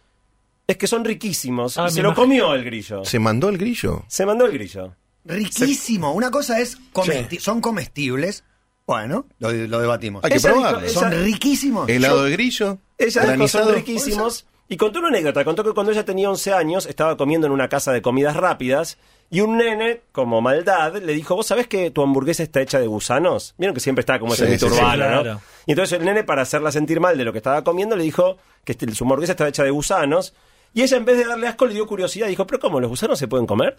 [0.65, 1.77] es que son riquísimos.
[1.77, 2.15] Ah, y se lo imagino.
[2.23, 3.05] comió el grillo.
[3.05, 4.03] ¿Se mandó el grillo?
[4.07, 4.95] Se mandó el grillo.
[5.25, 6.11] Riquísimo.
[6.13, 8.43] Una cosa es, comesti- son comestibles.
[8.85, 10.23] Bueno, lo, lo debatimos.
[10.23, 10.87] Hay que probarlo.
[10.89, 11.87] Son riquísimos.
[11.89, 12.79] ¿Helado de grillo?
[12.97, 14.45] Ella dijo, son riquísimos.
[14.69, 15.43] Y contó una anécdota.
[15.45, 18.97] Contó que cuando ella tenía 11 años estaba comiendo en una casa de comidas rápidas
[19.29, 22.87] y un nene, como maldad, le dijo, ¿vos sabés que tu hamburguesa está hecha de
[22.87, 23.55] gusanos?
[23.57, 24.79] Vieron que siempre está como ese Sí, mito sí, sí.
[24.81, 25.21] urbano, ¿no?
[25.21, 25.41] Claro.
[25.65, 28.37] Y entonces el nene, para hacerla sentir mal de lo que estaba comiendo, le dijo
[28.63, 30.33] que este- su hamburguesa estaba hecha de gusanos.
[30.73, 32.27] Y ella, en vez de darle asco, le dio curiosidad.
[32.27, 32.79] Dijo, ¿pero cómo?
[32.79, 33.77] ¿Los gusanos se pueden comer?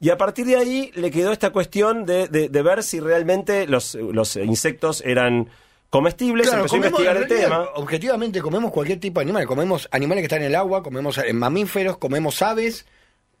[0.00, 3.66] Y a partir de ahí le quedó esta cuestión de, de- de ver si realmente
[3.66, 5.48] los, los insectos eran
[5.90, 6.46] comestibles.
[6.46, 7.64] Claro, Empezó a investigar el realidad, tema.
[7.74, 9.46] Objetivamente comemos cualquier tipo de animal.
[9.46, 12.86] Comemos animales que están en el agua, comemos eh, mamíferos, comemos aves.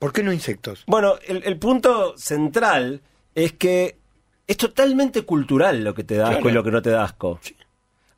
[0.00, 0.84] ¿Por qué no insectos?
[0.86, 3.02] Bueno, el, el punto central
[3.34, 3.98] es que
[4.46, 7.38] es totalmente cultural lo que te da asco y lo que no te da asco.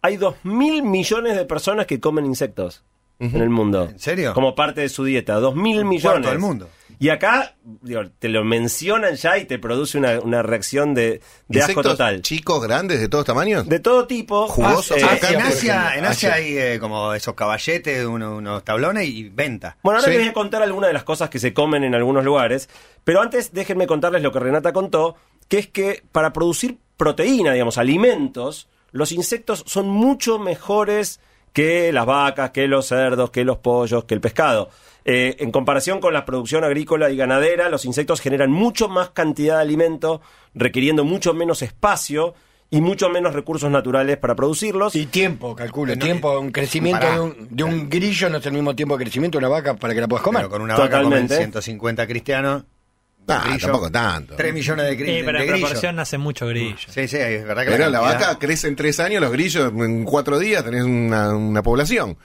[0.03, 2.85] Hay dos mil millones de personas que comen insectos
[3.19, 3.89] en el mundo.
[3.91, 4.33] ¿En serio?
[4.33, 5.35] Como parte de su dieta.
[5.35, 6.27] Dos mil millones.
[6.31, 6.69] del mundo.
[7.03, 11.61] Y acá, digo, te lo mencionan ya y te produce una, una reacción de, de
[11.63, 12.21] asco ¿Insectos total.
[12.21, 13.67] chicos, grandes, de todos tamaños?
[13.67, 14.47] De todo tipo.
[14.49, 16.35] Jugosos, Eh, acá, en Asia, en Asia Asia.
[16.35, 19.79] hay eh, como esos caballetes, uno- unos tablones y venta.
[19.83, 20.17] Bueno, ahora Sí.
[20.19, 22.69] les voy a contar algunas de las cosas que se comen en algunos lugares,
[23.03, 25.17] pero antes déjenme contarles lo que Renata contó,
[25.49, 31.19] que es que para producir proteína, digamos, alimentos, los insectos son mucho mejores
[31.53, 34.71] que las vacas, que los cerdos, que los pollos, que el pescado.
[35.05, 39.57] Eh, en comparación con la producción agrícola y ganadera, los insectos generan mucho más cantidad
[39.57, 40.21] de alimento,
[40.55, 42.35] requiriendo mucho menos espacio
[42.71, 44.95] y mucho menos recursos naturales para producirlos.
[44.95, 45.95] Y tiempo, calculo.
[45.97, 49.05] No, tiempo, un crecimiento de un, de un grillo no es el mismo tiempo de
[49.05, 50.43] crecimiento de una vaca para que la puedas comer.
[50.43, 51.37] Pero con una vaca comen Totalmente.
[51.37, 52.65] 150 cristianos.
[53.35, 54.37] Ah, grillo, tampoco tanto.
[54.37, 55.69] 3 millones de, gri- Sí, pero de en grillos.
[55.69, 56.77] proporción nace mucho grillo.
[56.89, 60.05] Sí, sí, es verdad que Pero la vaca crece en tres años, los grillos en
[60.05, 62.17] cuatro días tenés una, una población.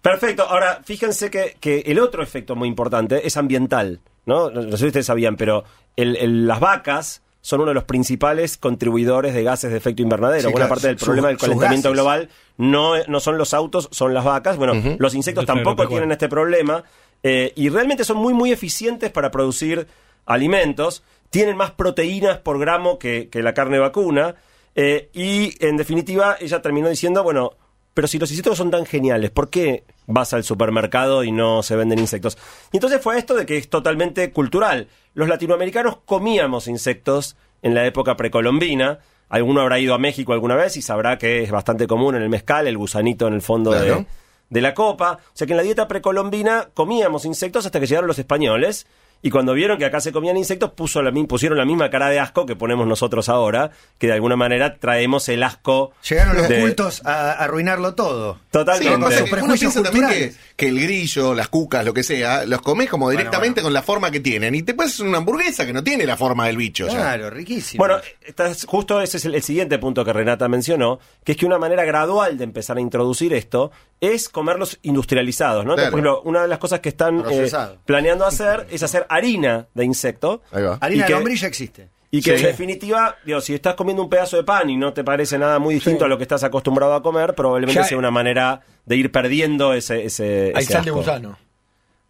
[0.00, 0.42] Perfecto.
[0.48, 4.00] Ahora, fíjense que, que el otro efecto muy importante es ambiental.
[4.26, 5.64] No, no sé si ustedes sabían, pero
[5.96, 10.42] el- el- las vacas son uno de los principales contribuidores de gases de efecto invernadero.
[10.48, 14.14] Sí, Buena claro, parte del problema del calentamiento global no, no son los autos, son
[14.14, 14.56] las vacas.
[14.56, 16.84] Bueno, los insectos tampoco tienen este problema
[17.22, 19.86] eh, y realmente son muy, muy eficientes para producir
[20.26, 21.02] alimentos.
[21.30, 24.34] Tienen más proteínas por gramo que, que la carne vacuna.
[24.74, 27.52] eh, y en definitiva, ella terminó diciendo, bueno,
[27.94, 31.76] pero si los insectos son tan geniales, ¿por qué vas al supermercado y no se
[31.76, 32.38] venden insectos?
[32.72, 34.88] Y entonces fue esto de que es totalmente cultural.
[35.14, 39.00] Los latinoamericanos comíamos insectos en la época precolombina.
[39.28, 42.28] Alguno habrá ido a México alguna vez y sabrá que es bastante común en el
[42.28, 44.06] mezcal, el gusanito en el fondo de,
[44.52, 45.18] de la copa.
[45.24, 48.86] O sea que en la dieta precolombina comíamos insectos hasta que llegaron los españoles.
[49.24, 52.18] Y cuando vieron que acá se comían insectos, puso la, pusieron la misma cara de
[52.18, 55.92] asco que ponemos nosotros ahora, que de alguna manera traemos el asco.
[56.08, 58.34] Llegaron los de- cultos a arruinarlo todo.
[58.34, 58.90] Sí, Totalmente.
[58.90, 61.94] lo que pasa es Sus que uno piensa también que, el grillo, las cucas, lo
[61.94, 63.66] que sea, los comes como directamente bueno.
[63.66, 64.54] con la forma que tienen.
[64.56, 66.86] Y te puedes hacer una hamburguesa que no tiene la forma del bicho.
[66.88, 66.94] ya.
[66.94, 67.78] Claro, riquísimo.
[67.78, 71.46] Bueno, estás- justo ese es el, el siguiente punto que Renata mencionó, que es que
[71.46, 75.74] una manera gradual de empezar a introducir esto es comerlos industrializados, ¿no?
[75.74, 75.90] Claro.
[75.92, 77.48] Por ejemplo, una de las cosas que están eh,
[77.84, 80.42] planeando hacer es hacer harina de insecto.
[80.52, 80.78] Ahí va.
[80.80, 81.88] Harina y de lombriz ya existe.
[82.10, 82.44] Y que Sí.
[82.44, 85.58] en definitiva, digo, si estás comiendo un pedazo de pan y no te parece nada
[85.58, 86.04] muy distinto Sí.
[86.04, 89.72] a lo que estás acostumbrado a comer, probablemente Ya- sea una manera de ir perdiendo
[89.72, 90.98] ese, ese, Hay ese sal de asco.
[91.00, 91.38] gusano.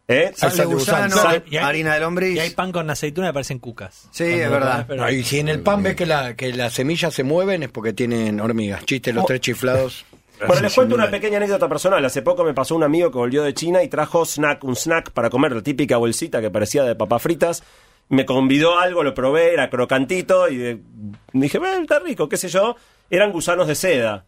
[0.08, 0.32] ¿Eh?
[0.34, 1.04] Sal de sal de gusano.
[1.14, 2.36] gusano, Sal- y hay- harina de lombriz.
[2.36, 4.08] Y hay pan con aceituna que parecen cucas.
[4.10, 4.84] Sí, es verdad.
[4.88, 7.68] pero- Y si en el pan ves que, la, que las semillas se mueven es
[7.68, 8.84] porque tienen hormigas.
[8.84, 10.04] Chiste, los tres chiflados.
[10.46, 12.04] Bueno, les cuento una pequeña anécdota personal.
[12.04, 15.10] Hace poco me pasó un amigo que volvió de China y trajo snack, un snack
[15.12, 17.62] para comer, la típica bolsita que parecía de papas fritas.
[18.08, 20.78] Me convidó algo, lo probé, era crocantito y eh,
[21.32, 22.76] dije, bueno, está rico, qué sé yo.
[23.08, 24.24] Eran gusanos de seda.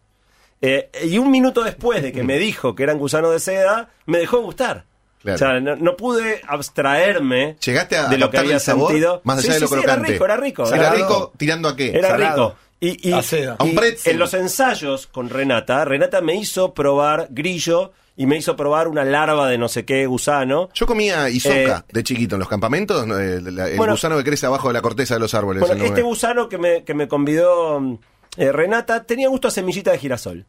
[0.61, 4.17] Eh, y un minuto después de que me dijo que eran gusanos de seda, me
[4.19, 4.85] dejó de gustar.
[5.21, 5.35] Claro.
[5.35, 8.89] O sea, no, no pude abstraerme ¿Llegaste a de lo que había el sabor?
[8.91, 9.21] sentido.
[9.23, 9.93] Más allá Sí, de lo sí, crocante.
[9.93, 10.73] era rico, era rico.
[10.73, 11.97] Era rico tirando a qué?
[11.97, 12.49] Era Salado.
[12.49, 12.59] rico.
[12.85, 13.55] Y, y- A seda.
[13.59, 14.13] A un y pretzel.
[14.13, 19.03] en los ensayos con Renata, Renata me hizo probar grillo y me hizo probar una
[19.03, 20.69] larva de no sé qué gusano.
[20.73, 23.17] Yo comía isoca Eh, de chiquito en los campamentos, ¿no?
[23.19, 25.61] el, el Bueno, gusano que crece abajo de la corteza de los árboles.
[25.67, 27.81] Bueno, este gusano que me, que me convidó
[28.37, 30.45] eh, Renata tenía gusto a semillita de girasol.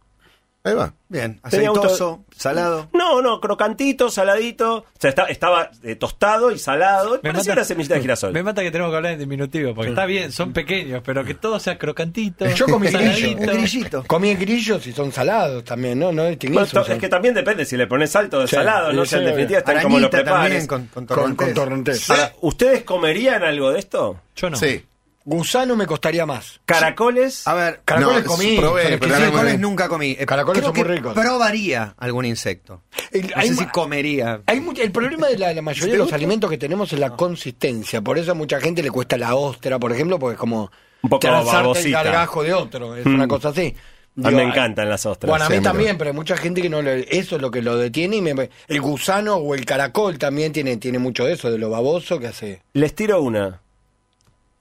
[0.66, 0.92] Ahí va.
[1.08, 2.88] Bien, aceitoso, salado.
[2.92, 4.78] No, no, crocantito, saladito.
[4.78, 7.20] O sea, está- estaba eh, tostado y salado.
[7.20, 8.32] Parecía una semillita de girasol.
[8.32, 11.34] Me mata que tenemos que hablar en diminutivo, porque está bien, son pequeños, pero que
[11.34, 12.44] todo sea crocantito.
[12.46, 13.38] Yo comí grillo.
[13.38, 14.04] Un grillito.
[14.08, 16.10] Comí grillos y son salados también, ¿no?
[16.10, 19.02] No Bueno, es que también depende si le pones salto de Sí, salado, ¿no?
[19.02, 19.30] O sea, en sí.
[19.30, 20.66] definitiva está en cómo lo prepares.
[20.66, 21.88] también con, con con, con.
[22.08, 24.20] Ahora, ¿ustedes comerían algo de esto?
[24.34, 24.56] Yo no.
[24.56, 24.84] Sí.
[25.28, 26.60] Gusano me costaría más.
[26.64, 27.46] ¿Caracoles?
[27.48, 28.56] A ver, Caracoles No, comí.
[28.56, 30.16] probé, pero no caracoles nunca comí.
[30.18, 31.14] Eh, Caracoles creo son muy ricos.
[31.14, 32.82] Probaría algún insecto.
[33.10, 34.40] El- No hay sé si comería.
[34.46, 37.10] Hay mucho- el problema de la, la mayoría de los alimentos que tenemos es la
[37.10, 38.00] consistencia.
[38.02, 40.70] Por eso a mucha gente le cuesta la ostra, por ejemplo, porque es como
[41.02, 42.94] Un poco trazarte el gargajo de otro.
[42.94, 43.14] Es Mm.
[43.16, 43.74] una cosa así.
[44.22, 45.28] A mí me Digo, encantan las ostras.
[45.28, 45.70] Bueno, a mí Siempre.
[45.72, 48.16] también, pero hay mucha gente que no le, eso es lo que lo detiene.
[48.16, 51.68] Y me- el gusano o el caracol también tiene, tiene mucho de eso, de lo
[51.68, 52.62] baboso que hace.
[52.72, 53.60] Les tiro una.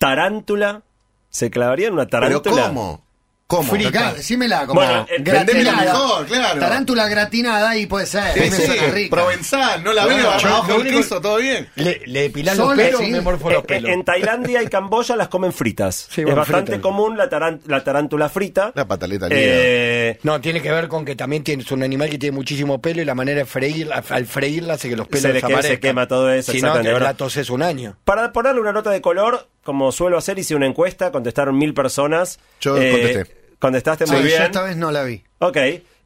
[0.10, 0.82] Tarántula.
[1.30, 2.68] ¿Se clavarían una ¿Pero tarántula?
[2.68, 3.06] cómo?
[3.48, 3.70] ¿Cómo?
[3.70, 3.92] Frita.
[3.92, 5.84] Claro, decímela como Bueno, eh, gratinada.
[5.94, 6.60] mejor, claro.
[6.60, 8.34] Tarántula gratinada y puede ser.
[8.34, 9.16] Sí, sí, suena rica.
[9.16, 11.70] provenzal, no la veo, abajo lo el único- queso, todo bien.
[11.76, 13.12] Le, le depilás los pelos, sí.
[13.12, 13.92] me morfo los Eh, pelos.
[13.92, 16.08] En Tailandia y Camboya las comen fritas.
[16.10, 16.82] Sí, es bueno, bastante fritas.
[16.82, 18.72] común la, taran- la tarántula frita.
[18.74, 22.10] La pataleta al Eh, No, tiene que ver con que también tiene, es un animal
[22.10, 25.22] que tiene muchísimo pelo y la manera de freírla, al freírla hace que los pelos
[25.22, 25.72] Se desaparezcan.
[25.76, 27.96] se quema todo eso, Si no, la toses un año.
[28.06, 32.40] Para ponerle una nota de color, como suelo hacer, hice una encuesta, contestaron mil personas.
[32.62, 33.36] Yo contesté.
[33.60, 34.38] Contestaste muy Sí, bien.
[34.40, 35.24] yo esta vez no la vi.
[35.40, 35.58] Ok.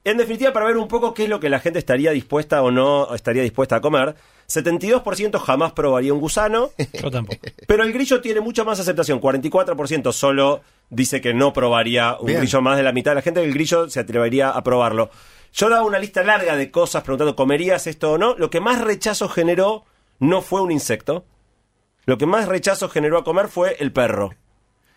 [0.06, 2.72] En definitiva, para ver un poco qué es lo que la gente estaría dispuesta o
[2.72, 4.16] no estaría dispuesta a comer,
[4.48, 7.40] 72% jamás probaría un gusano, Yo tampoco.
[7.68, 9.20] pero el grillo tiene mucha más aceptación.
[9.20, 12.40] 44% solo dice que no probaría un Bien.
[12.40, 15.10] grillo, más de la mitad de la gente del grillo se atrevería a probarlo.
[15.54, 18.36] Yo daba una lista larga de cosas preguntando, ¿comerías esto o no?
[18.38, 19.84] Lo que más rechazo generó
[20.20, 21.26] no fue un insecto.
[22.10, 24.30] Lo que más rechazo generó a comer fue el perro.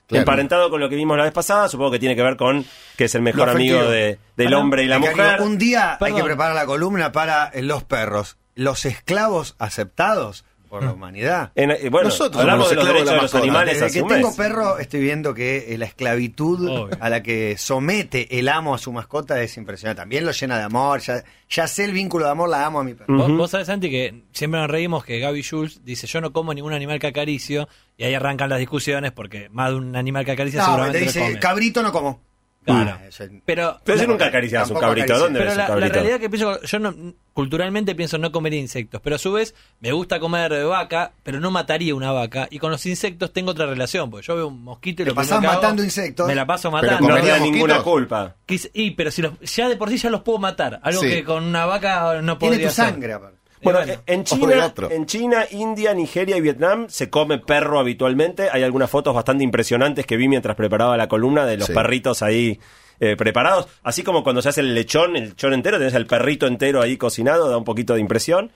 [0.06, 0.22] Claro.
[0.22, 2.64] Emparentado con lo que vimos la vez pasada, supongo que tiene que ver con
[2.96, 4.58] que es el mejor amigo de- del Pará.
[4.58, 5.42] hombre y la mujer.
[5.42, 8.38] Un día hay que preparar la columna para los perros.
[8.54, 11.52] Los esclavos aceptados por la humanidad.
[11.54, 14.08] En- eh, bueno, Nosotros hablamos de los derechos de los animales Desde hace que un
[14.08, 14.36] tengo mes.
[14.38, 16.96] perro estoy viendo que eh, la esclavitud Obvio.
[16.98, 20.00] a la que somete el amo a su mascota es impresionante.
[20.00, 21.00] También lo llena de amor.
[21.00, 23.14] Ya, ya sé el vínculo de amor, la amo a mi perro.
[23.18, 23.36] Vos, Ujú.
[23.36, 26.72] vos sabés, Santi, que siempre nos reímos que Gaby Jules dice: Yo no como ningún
[26.72, 27.68] animal que acaricio.
[27.98, 31.00] Y ahí arrancan las discusiones porque más de un animal que acaricia No, te seguramente
[31.00, 31.38] lo dice, come.
[31.38, 32.22] cabrito no como.
[32.64, 32.98] Claro.
[33.08, 35.18] Eso- Pero, Pero la- nunca acaricias un Tampoco cabrito.
[35.18, 35.94] ¿Dónde pero ves la, un la cabrito?
[35.94, 36.94] realidad que pienso, yo no,
[37.32, 41.50] culturalmente pienso no comer insectos, pero a su vez me gusta comer vaca, pero no
[41.50, 42.46] mataría una vaca.
[42.50, 45.40] Y con los insectos tengo otra relación, porque yo veo un mosquito y lo pasás
[45.40, 46.26] que hago, matando insectos.
[46.28, 47.08] Me la paso Pero matando.
[47.08, 48.36] no ¿Comería tiene ninguna culpa.
[48.46, 50.78] Quis- Y, pero si los, ya de por sí ya los puedo matar.
[50.82, 51.08] Algo Sí.
[51.08, 52.84] que con una vaca no Tiene podría tu hacer.
[52.92, 53.38] sangre, aparte.
[53.62, 58.48] Bueno, bueno, en China, en China, India, Nigeria y Vietnam se come perro habitualmente.
[58.52, 61.72] Hay algunas fotos bastante impresionantes que vi mientras preparaba la columna de los Sí.
[61.72, 62.58] perritos ahí
[63.00, 63.66] eh, preparados.
[63.82, 66.96] Así como cuando se hace el lechón, el lechón entero, tenés el perrito entero ahí
[66.96, 68.52] cocinado, da un poquito de impresión.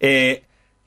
[0.00, 0.44] Eh,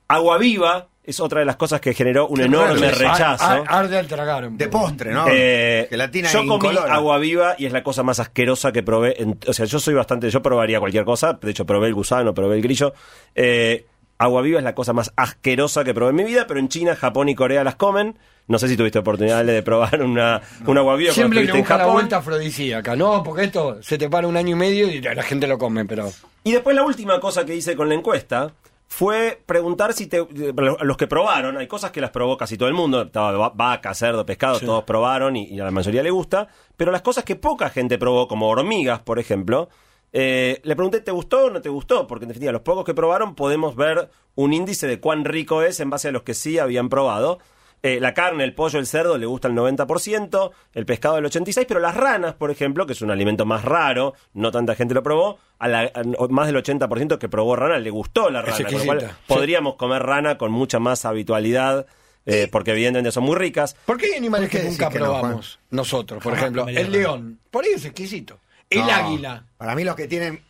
[0.08, 2.98] agua viva es otra de las cosas que generó un enorme raro.
[3.13, 3.44] rechazo.
[3.46, 4.48] Ar- ar- arde al tragar.
[4.48, 5.26] un De postre, ¿no?
[5.30, 6.94] Eh, Gelatina yo comí incolora.
[6.94, 9.22] agua viva y es la cosa más asquerosa que probé.
[9.22, 10.30] en- o sea, yo soy bastante.
[10.30, 11.34] Yo probaría cualquier cosa.
[11.34, 12.94] De hecho, probé el gusano, probé el grillo.
[13.36, 13.86] Eh,
[14.18, 16.96] agua viva es la cosa más asquerosa que probé en mi vida, pero en China,
[16.96, 18.18] Japón y Corea las comen.
[18.48, 21.63] No sé si tuviste oportunidad de probar una, un agua viva Siempre le estuviste en
[21.63, 21.94] busca la Japón.
[21.96, 23.24] vuelta afrodisíaca, ¿no?
[23.24, 26.12] Porque esto se te para un año y medio y la gente lo come, pero...
[26.44, 28.52] Y después la última cosa que hice con la encuesta
[28.95, 32.69] fue preguntar si te, a los que probaron, hay cosas que las probó casi todo
[32.69, 33.12] el mundo,
[33.53, 37.25] vaca, cerdo, pescado, todos probaron y, y a la mayoría le gusta, pero las cosas
[37.25, 39.67] que poca gente probó, como hormigas, por ejemplo,
[40.13, 42.08] eh, le pregunté, ¿te gustó o no te gustó?
[42.08, 45.81] Porque en definitiva, los pocos que probaron podemos ver un índice de cuán rico es
[45.81, 47.39] en base a los que sí habían probado.
[47.88, 51.65] Eh, la carne, el pollo, el cerdo le gusta el 90%, el pescado el 86%,
[51.67, 55.04] pero las ranas, por ejemplo, que es un alimento más raro, no tanta gente lo
[55.04, 58.74] probó, a la- a- más del 80% que probó rana le gustó la rana, con
[58.80, 61.86] lo cual podríamos comer rana con mucha más habitualidad,
[62.26, 63.76] eh, porque evidentemente son muy ricas.
[63.86, 65.60] ¿Por qué hay animales ¿Por qué que nunca decís que no, probamos?
[65.69, 66.67] Nosotros, por Jamás ejemplo.
[66.67, 67.39] El león.
[67.52, 68.39] Por ahí es exquisito.
[68.67, 69.45] El No, águila.
[69.58, 70.41] Para mí los que tienen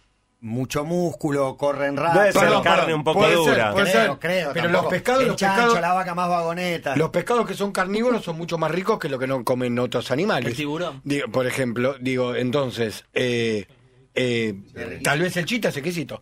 [0.46, 2.22] mucho músculo, corren rápido.
[2.24, 3.72] Debe ser carne un poco puede ser, dura.
[3.74, 4.20] puede Creo, ser.
[4.20, 4.84] creo, Pero tampoco.
[4.84, 6.96] los pescados, El los chancho, pescados, la vaca más vagoneta.
[6.96, 10.12] los pescados que son carnívoros son mucho más ricos que lo que no comen otros
[10.12, 10.50] animales.
[10.52, 11.02] El tiburón.
[11.04, 13.66] Digo, por ejemplo, digo, entonces, eh,
[14.14, 14.54] eh,
[15.04, 16.22] tal vez el chita es exquisito.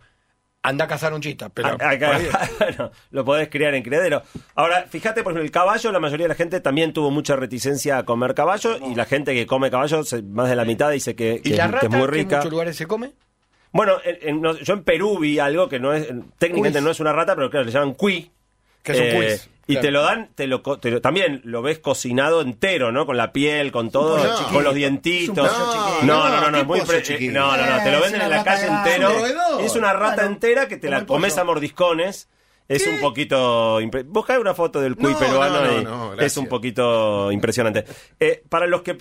[0.66, 1.76] Anda a cazar un chista, pero...
[1.78, 2.18] Ah, acá-
[2.58, 4.22] bueno, lo podés criar en criadero.
[4.54, 7.98] Ahora, fíjate, por ejemplo, el caballo, la mayoría de la gente también tuvo mucha reticencia
[7.98, 11.14] a comer caballo y la gente que come caballo, se- más de la mitad dice
[11.14, 12.36] que, ¿Y la es, que rata es muy que en rica.
[12.38, 13.12] muchos lugares se come?
[13.74, 16.06] Bueno, en- en- no- yo en Perú vi algo que no es,
[16.38, 16.84] técnicamente Quiz.
[16.84, 18.30] no es una rata, pero claro, le llaman cuy.
[18.82, 19.50] Que es un Eh, quiz.
[19.66, 19.82] Y Claro.
[19.86, 23.06] te lo dan, te lo, co- te lo- también lo ves cocinado entero, ¿no?
[23.06, 24.18] Con la piel, con todo,
[24.52, 25.46] con los dientitos.
[25.50, 27.32] Es un pollo no, no, no, no, ¿qué es muy chiquito?
[27.32, 29.10] No, no, no, te lo Eh, venden en la calle entero.
[29.60, 32.28] Es una rata entera que te la comes a mordiscones.
[32.68, 33.78] Es un poquito.
[34.06, 37.84] Busca una foto del cuy No, peruano no, no, y no, es un poquito impresionante.
[38.20, 38.92] Eh, para los que.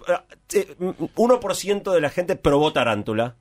[0.54, 0.76] eh,
[1.16, 3.36] 1% de la gente probó tarántula.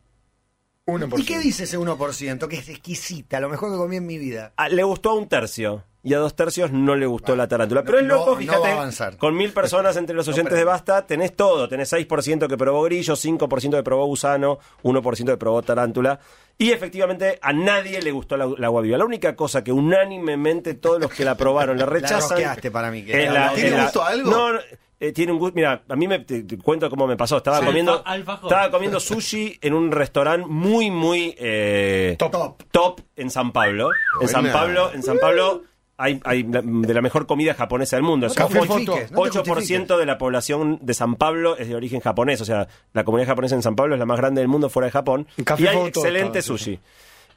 [1.16, 2.48] ¿Y qué dice ese 1%?
[2.48, 4.52] Que es exquisita, lo mejor que comí en mi vida.
[4.56, 7.82] Ah, le gustó a un tercio y a dos tercios no le gustó la tarántula.
[7.82, 9.16] no- Pero es no- loco, no fíjate, va a avanzar.
[9.16, 11.68] con mil personas entre los oyentes de Basta, tenés todo.
[11.68, 16.18] Tenés 6% que probó grillo, 5% que probó gusano, 1% que probó tarántula.
[16.58, 18.98] Y efectivamente a nadie le gustó la, la agua viva.
[18.98, 22.30] La única cosa que unánimemente todos los que la probaron la rechazan...
[22.30, 24.28] rosqueaste para mí, que la- ¿Tiene la- gusto algo?
[24.32, 24.58] No, no,
[25.04, 25.54] eh, tiene un gusto...
[25.56, 27.38] Mira, a mí me te- te cuento cómo me pasó.
[27.38, 27.66] Estaba Sí.
[27.66, 28.02] comiendo...
[28.06, 31.34] Alfa- estaba comiendo sushi en un restaurante muy, muy...
[31.38, 32.62] eh, Top.
[32.70, 33.90] top en San Pablo.
[34.20, 34.50] En San.
[34.52, 35.62] Pablo, en San Pablo
[35.96, 38.26] hay, hay de la mejor comida japonesa del mundo.
[38.26, 41.56] No Es te un ocho- justifiques, no te 8% de la población de San Pablo
[41.56, 42.40] es de origen japonés.
[42.40, 44.86] O sea, la comunidad japonesa en San Pablo es la más grande del mundo fuera
[44.86, 45.26] de Japón.
[45.44, 46.78] Café Y hay Foto excelente sushi.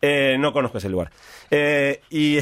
[0.02, 1.10] Eh, no conozco ese lugar.
[1.50, 2.38] Eh, y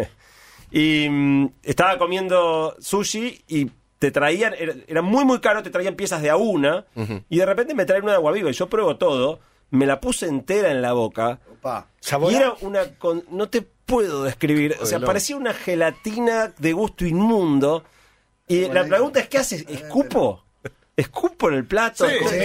[0.70, 5.94] y mm, estaba comiendo sushi y te traían, era, era muy muy caro, te traían
[5.94, 6.84] piezas de a una
[7.30, 10.00] y de repente me traen una de agua viva y yo pruebo todo, me la
[10.00, 11.40] puse entera en la boca
[12.32, 17.04] y era una con- no te puedo describir, o sea, parecía una gelatina de gusto
[17.06, 17.84] inmundo
[18.48, 19.64] y la pregunta es ¿qué haces?
[19.68, 20.44] ¿Escupo?
[20.96, 22.08] ¿Escupo en el plato?
[22.08, 22.38] Sí, ¿Cómo- sí.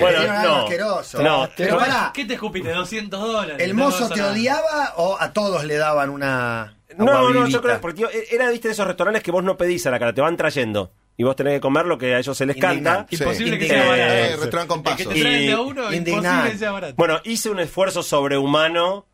[0.00, 0.54] Bueno, no.
[0.56, 1.22] asqueroso.
[1.22, 2.70] No, Pero pará, ¿Qué te escupiste?
[2.70, 3.56] 200 dólares.
[3.58, 4.32] ¿el mozo te nada.
[4.32, 8.68] odiaba o a todos le daban una No, no, yo creo porque tío, era, viste,
[8.68, 10.92] de esos restaurantes que vos no pedís a la cara, te van trayendo.
[11.18, 13.06] Y vos tenés que comer lo que a ellos se les canta.
[13.08, 14.12] Imposible que sea barato.
[14.12, 15.14] Eh, restaurante con que pasos.
[15.14, 16.94] te de uno, imposible que sea barato.
[16.98, 19.06] Bueno, hice un esfuerzo sobrehumano,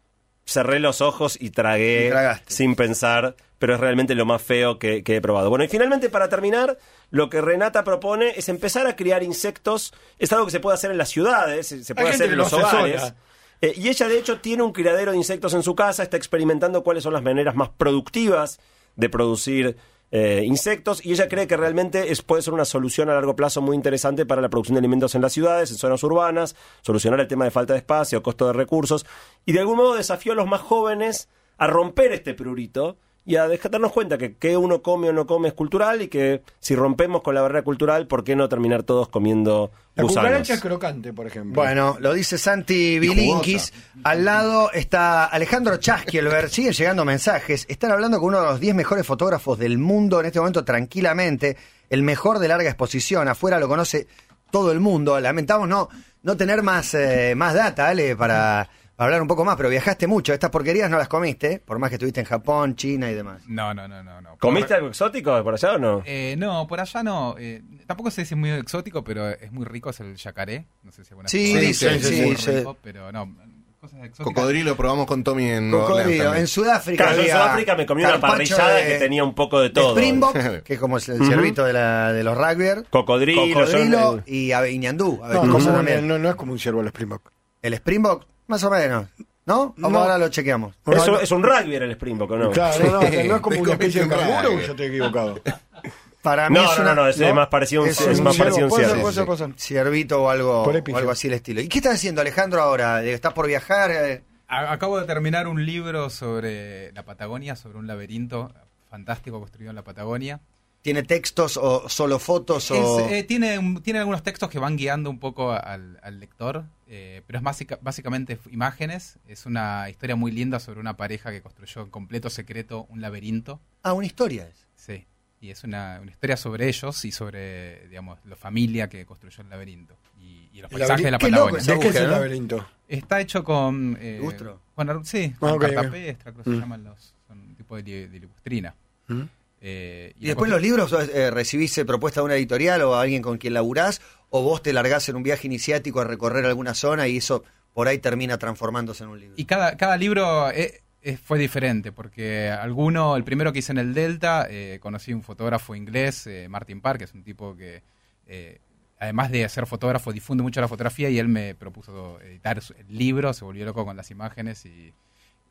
[0.44, 2.12] cerré los ojos y tragué
[2.48, 5.48] sin pensar, pero es realmente lo más feo que, que he probado.
[5.48, 6.76] Bueno, y finalmente, para terminar,
[7.12, 9.92] lo que Renata propone es empezar a criar insectos.
[10.18, 12.53] Es algo que se puede hacer en las ciudades, se puede hacer en lo los
[12.55, 13.14] hogares.
[13.61, 16.83] Eh, y ella, de hecho, tiene un criadero de insectos en su casa, está experimentando
[16.83, 18.59] cuáles son las maneras más productivas
[18.96, 19.77] de producir
[20.11, 23.61] eh, insectos y ella cree que realmente es, puede ser una solución a largo plazo
[23.61, 27.29] muy interesante para la producción de alimentos en las ciudades, en zonas urbanas, solucionar el
[27.29, 29.07] tema de falta de espacio, costo de recursos
[29.46, 33.47] y de algún modo desafió a los más jóvenes a romper este prurito y a
[33.47, 36.75] dejar- darnos cuenta que que uno come o no come es cultural y que si
[36.75, 40.29] rompemos con la barrera cultural, ¿por qué no terminar todos comiendo La gusanos?
[40.31, 41.55] cucaracha es crocante, por ejemplo.
[41.55, 43.73] Bueno, lo dice Santi Bilinkis.
[44.03, 46.49] Al lado está Alejandro Chaskielberg.
[46.51, 47.65] Siguen llegando mensajes.
[47.69, 51.57] Están hablando con uno de los 10 mejores fotógrafos del mundo en este momento tranquilamente.
[51.91, 53.29] El mejor de larga exposición.
[53.29, 54.09] Afuera lo conoce
[54.51, 55.19] todo el mundo.
[55.21, 55.89] Lamentamos no,
[56.23, 59.57] no tener más, eh, más data, Ale, para, para hablar un poco más.
[59.57, 60.33] Pero viajaste mucho.
[60.33, 63.43] Estas porquerías no las comiste, por más que estuviste en Japón, China y demás.
[63.47, 64.21] No, no, no, no.
[64.21, 64.37] no.
[64.38, 66.03] ¿Comiste algo exótico por allá o no?
[66.05, 67.37] Eh, no, por allá no.
[67.38, 70.67] eh, tampoco sé si es muy exótico, pero es muy rico, es el yacaré.
[70.83, 72.35] No sé si alguna Sí, sí, sí.
[72.59, 73.35] rico, Pero no,
[73.81, 74.25] cosas exóticas.
[74.35, 76.35] Cocodrilo probamos con Tommy en Cocodrilo.
[76.35, 77.05] En Sudáfrica.
[77.05, 79.75] Claro, yo en Sudáfrica me comí una parrillada de- que tenía un poco de de
[79.75, 79.91] todo.
[79.97, 80.33] Springbok,
[80.65, 82.85] que es como el ciervito de, la, de los rugby.
[82.91, 85.21] Cocodrilo, Cocodrilo yo- y ñandú.
[85.23, 86.07] no, también.
[86.07, 87.31] no, no es como un ciervo el Springbok.
[87.61, 89.07] El Springbok, más o menos.
[89.45, 89.75] ¿No?
[89.77, 89.99] Vamos No.
[89.99, 90.77] ahora lo chequeamos.
[90.87, 92.51] Es, un- es un rugby el Springbok, ¿o ¿no?
[92.53, 95.41] Claro, no, no, no es como Te una especie de canguro, o yo estoy equivocado.
[96.23, 98.37] Para mí No, es no, una- no, no, es más parecido a un- es más
[98.37, 99.03] ciervo, parecido a un puede ser, ciervo.
[99.03, 99.53] puede ser, puede ser.
[99.59, 101.61] Ciervito o algo, o algo así el estilo.
[101.61, 103.03] ¿Y qué estás haciendo, Alejandro, ahora?
[103.03, 103.91] ¿Estás por viajar?
[103.91, 108.53] Eh, Acabo de terminar un libro sobre la Patagonia, sobre un laberinto
[108.91, 110.41] fantástico construido en la Patagonia.
[110.83, 112.71] ¿Tiene textos o solo fotos?
[112.73, 112.75] O...
[113.01, 117.23] Es, eh, tiene, tiene algunos textos que van guiando un poco al, al lector, eh,
[117.27, 119.18] pero es básica- básicamente imágenes.
[119.29, 123.61] Es una historia muy linda sobre una pareja que construyó en completo secreto un laberinto.
[123.85, 124.66] Ah, una historia es.
[124.75, 125.07] Sí,
[125.40, 129.51] y es una, una historia sobre ellos y sobre, digamos, la familia que construyó el
[129.51, 131.75] laberinto y, y los El paisajes de la loco Patagonia.
[131.75, 132.66] ¿De qué es el laberinto?
[132.88, 133.97] Está hecho con...
[134.01, 134.61] Eh, ¿Lustro?
[134.75, 136.55] Bueno, sí, Ah, con ok, cartapestra, creo que Mm.
[136.55, 137.14] se llaman los...
[137.29, 138.73] Son un tipo de, li- de.
[139.07, 139.23] ¿Mm?
[139.64, 143.38] Eh, ¿Y después los libros eh, recibís eh, propuesta de una editorial o alguien con
[143.38, 144.03] quien laburás?
[144.29, 147.87] ¿O vos te largás en un viaje iniciático a recorrer alguna zona y eso por
[147.87, 149.35] ahí termina transformándose en un libro?
[149.38, 153.78] Y cada, cada libro eh, eh, fue diferente, porque alguno, el primero que hice en
[153.78, 157.82] el Delta, eh, conocí un fotógrafo inglés, Martin Park, que es un tipo que,
[158.28, 158.61] eh,
[159.01, 163.32] además de ser fotógrafo, difunde mucho la fotografía y él me propuso editar el libro,
[163.32, 164.93] se volvió loco con las imágenes y,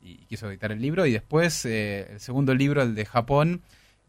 [0.00, 1.04] y quiso editar el libro.
[1.04, 3.60] Y después eh, el segundo libro, el de Japón,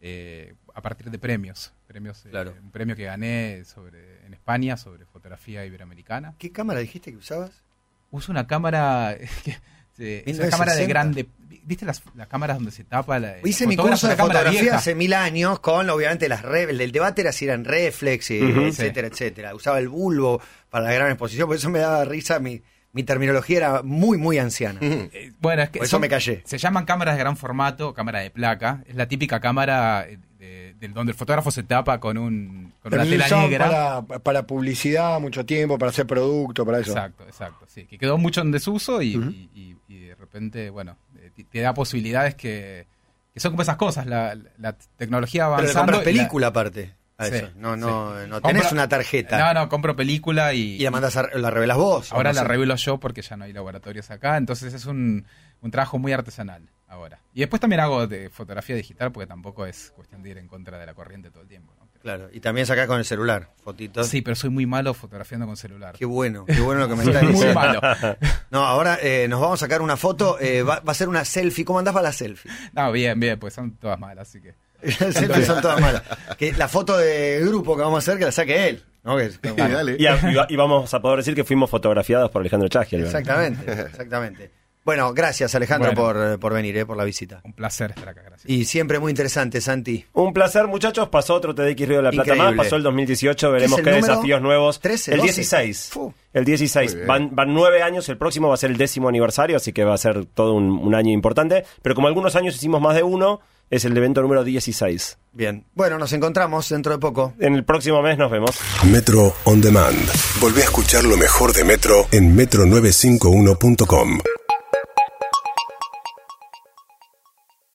[0.06, 1.72] eh, a partir de premios.
[1.86, 2.54] premios eh, Claro.
[2.62, 6.34] Un premio que gané sobre, en España sobre fotografía iberoamericana.
[6.38, 7.62] ¿Qué cámara dijiste que usabas?
[8.10, 9.16] Uso una cámara...
[9.44, 9.56] que-
[9.96, 10.50] eh, es una 1960.
[10.50, 11.28] cámara de grande...
[11.66, 13.36] ¿Viste las, las cámaras donde se tapa la...
[13.42, 14.76] Hice mi curso de fotografía vieja?
[14.76, 18.60] hace mil años con, obviamente, las re- el debate era si eran reflex, y Ujú.
[18.66, 19.54] etcétera, etcétera.
[19.54, 22.60] Usaba el bulbo para la gran exposición, por eso me daba risa, mi,
[22.94, 24.78] mi terminología era muy, muy anciana.
[24.82, 26.42] Eh, Bueno, es que Por eso me callé.
[26.46, 28.82] Se llaman cámaras de gran formato, cámara de placa.
[28.86, 32.90] Es la típica cámara eh, de- del donde el fotógrafo se tapa con un con
[32.90, 33.66] Pero una tela negra.
[34.02, 36.92] para, para publicidad mucho tiempo, para hacer producto, para eso.
[36.92, 37.66] Exacto, exacto.
[37.68, 41.44] Sí, que quedó mucho en desuso y, y- y- y de repente, bueno, eh, te-
[41.44, 42.86] te da posibilidades que,
[43.32, 44.06] que son como esas cosas.
[44.06, 45.92] La, la tecnología Pero le avanzando.
[45.92, 46.94] compras y la- película aparte.
[47.18, 47.50] A Sí, eso.
[47.56, 48.28] No, no, sí.
[48.28, 49.38] no tenés Compro- una tarjeta.
[49.38, 50.76] No, no, compro película y.
[50.76, 52.12] Y la mandas a, la revelas vos.
[52.12, 52.48] Ahora no la sé.
[52.48, 55.26] revelo yo porque ya no hay laboratorios acá, entonces es un,
[55.60, 57.20] un trabajo muy artesanal ahora.
[57.32, 60.78] Y después también hago de fotografía digital porque tampoco es cuestión de ir en contra
[60.78, 61.72] de la corriente todo el tiempo.
[61.78, 61.84] ¿no?
[61.92, 64.06] Pero- Claro, y también sacás con el celular, fotitos.
[64.08, 65.94] Sí, pero soy muy malo fotografiando con celular.
[65.98, 67.58] Qué bueno, qué bueno lo que me estás Soy muy diciendo.
[67.60, 67.80] malo.
[68.50, 71.24] No, ahora eh, nos vamos a sacar una foto, eh, va, va a ser una
[71.24, 71.64] selfie.
[71.64, 72.50] ¿Cómo andás para la selfie?
[72.74, 74.54] No, bien, bien, pues son todas malas, así que.
[75.00, 76.02] Las selfies son todas malas.
[76.38, 78.82] Que la foto de grupo que vamos a hacer, que la saque él.
[79.02, 79.16] ¿no?
[79.16, 79.96] Que- que- Sí, dale.
[79.98, 83.02] Y, a- vamos a poder decir que fuimos fotografiados por Alejandro Chagel.
[83.04, 84.50] Exactamente, exactamente.
[84.84, 86.12] Bueno, gracias Alejandro Bueno.
[86.12, 87.40] por, eh, por venir, eh, por la visita.
[87.44, 88.50] Un placer estar acá, gracias.
[88.50, 90.04] Y siempre muy interesante, Santi.
[90.12, 91.08] Un placer, muchachos.
[91.08, 92.56] Pasó otro TDX Río de la Plata Increíble.
[92.56, 92.66] más.
[92.66, 93.50] Pasó el 2018.
[93.50, 94.80] Veremos ¿Qué desafíos nuevos.
[94.80, 95.26] 13, el 12.
[95.32, 95.88] 16.
[95.90, 96.12] Fu.
[96.34, 96.90] El 16.
[96.90, 97.08] Muy bien.
[97.08, 98.06] Van, van nueve años.
[98.10, 99.56] El próximo va a ser el décimo aniversario.
[99.56, 101.64] Así que va a ser todo un, un año importante.
[101.80, 103.40] Pero como algunos años hicimos más de uno,
[103.74, 105.18] es el evento número 16.
[105.32, 105.64] Bien.
[105.74, 107.34] Bueno, nos encontramos dentro de poco.
[107.38, 108.50] En el próximo mes nos vemos.
[108.84, 109.98] Metro On Demand.
[110.40, 114.20] Volvé a escuchar lo mejor de Metro en metro951.com.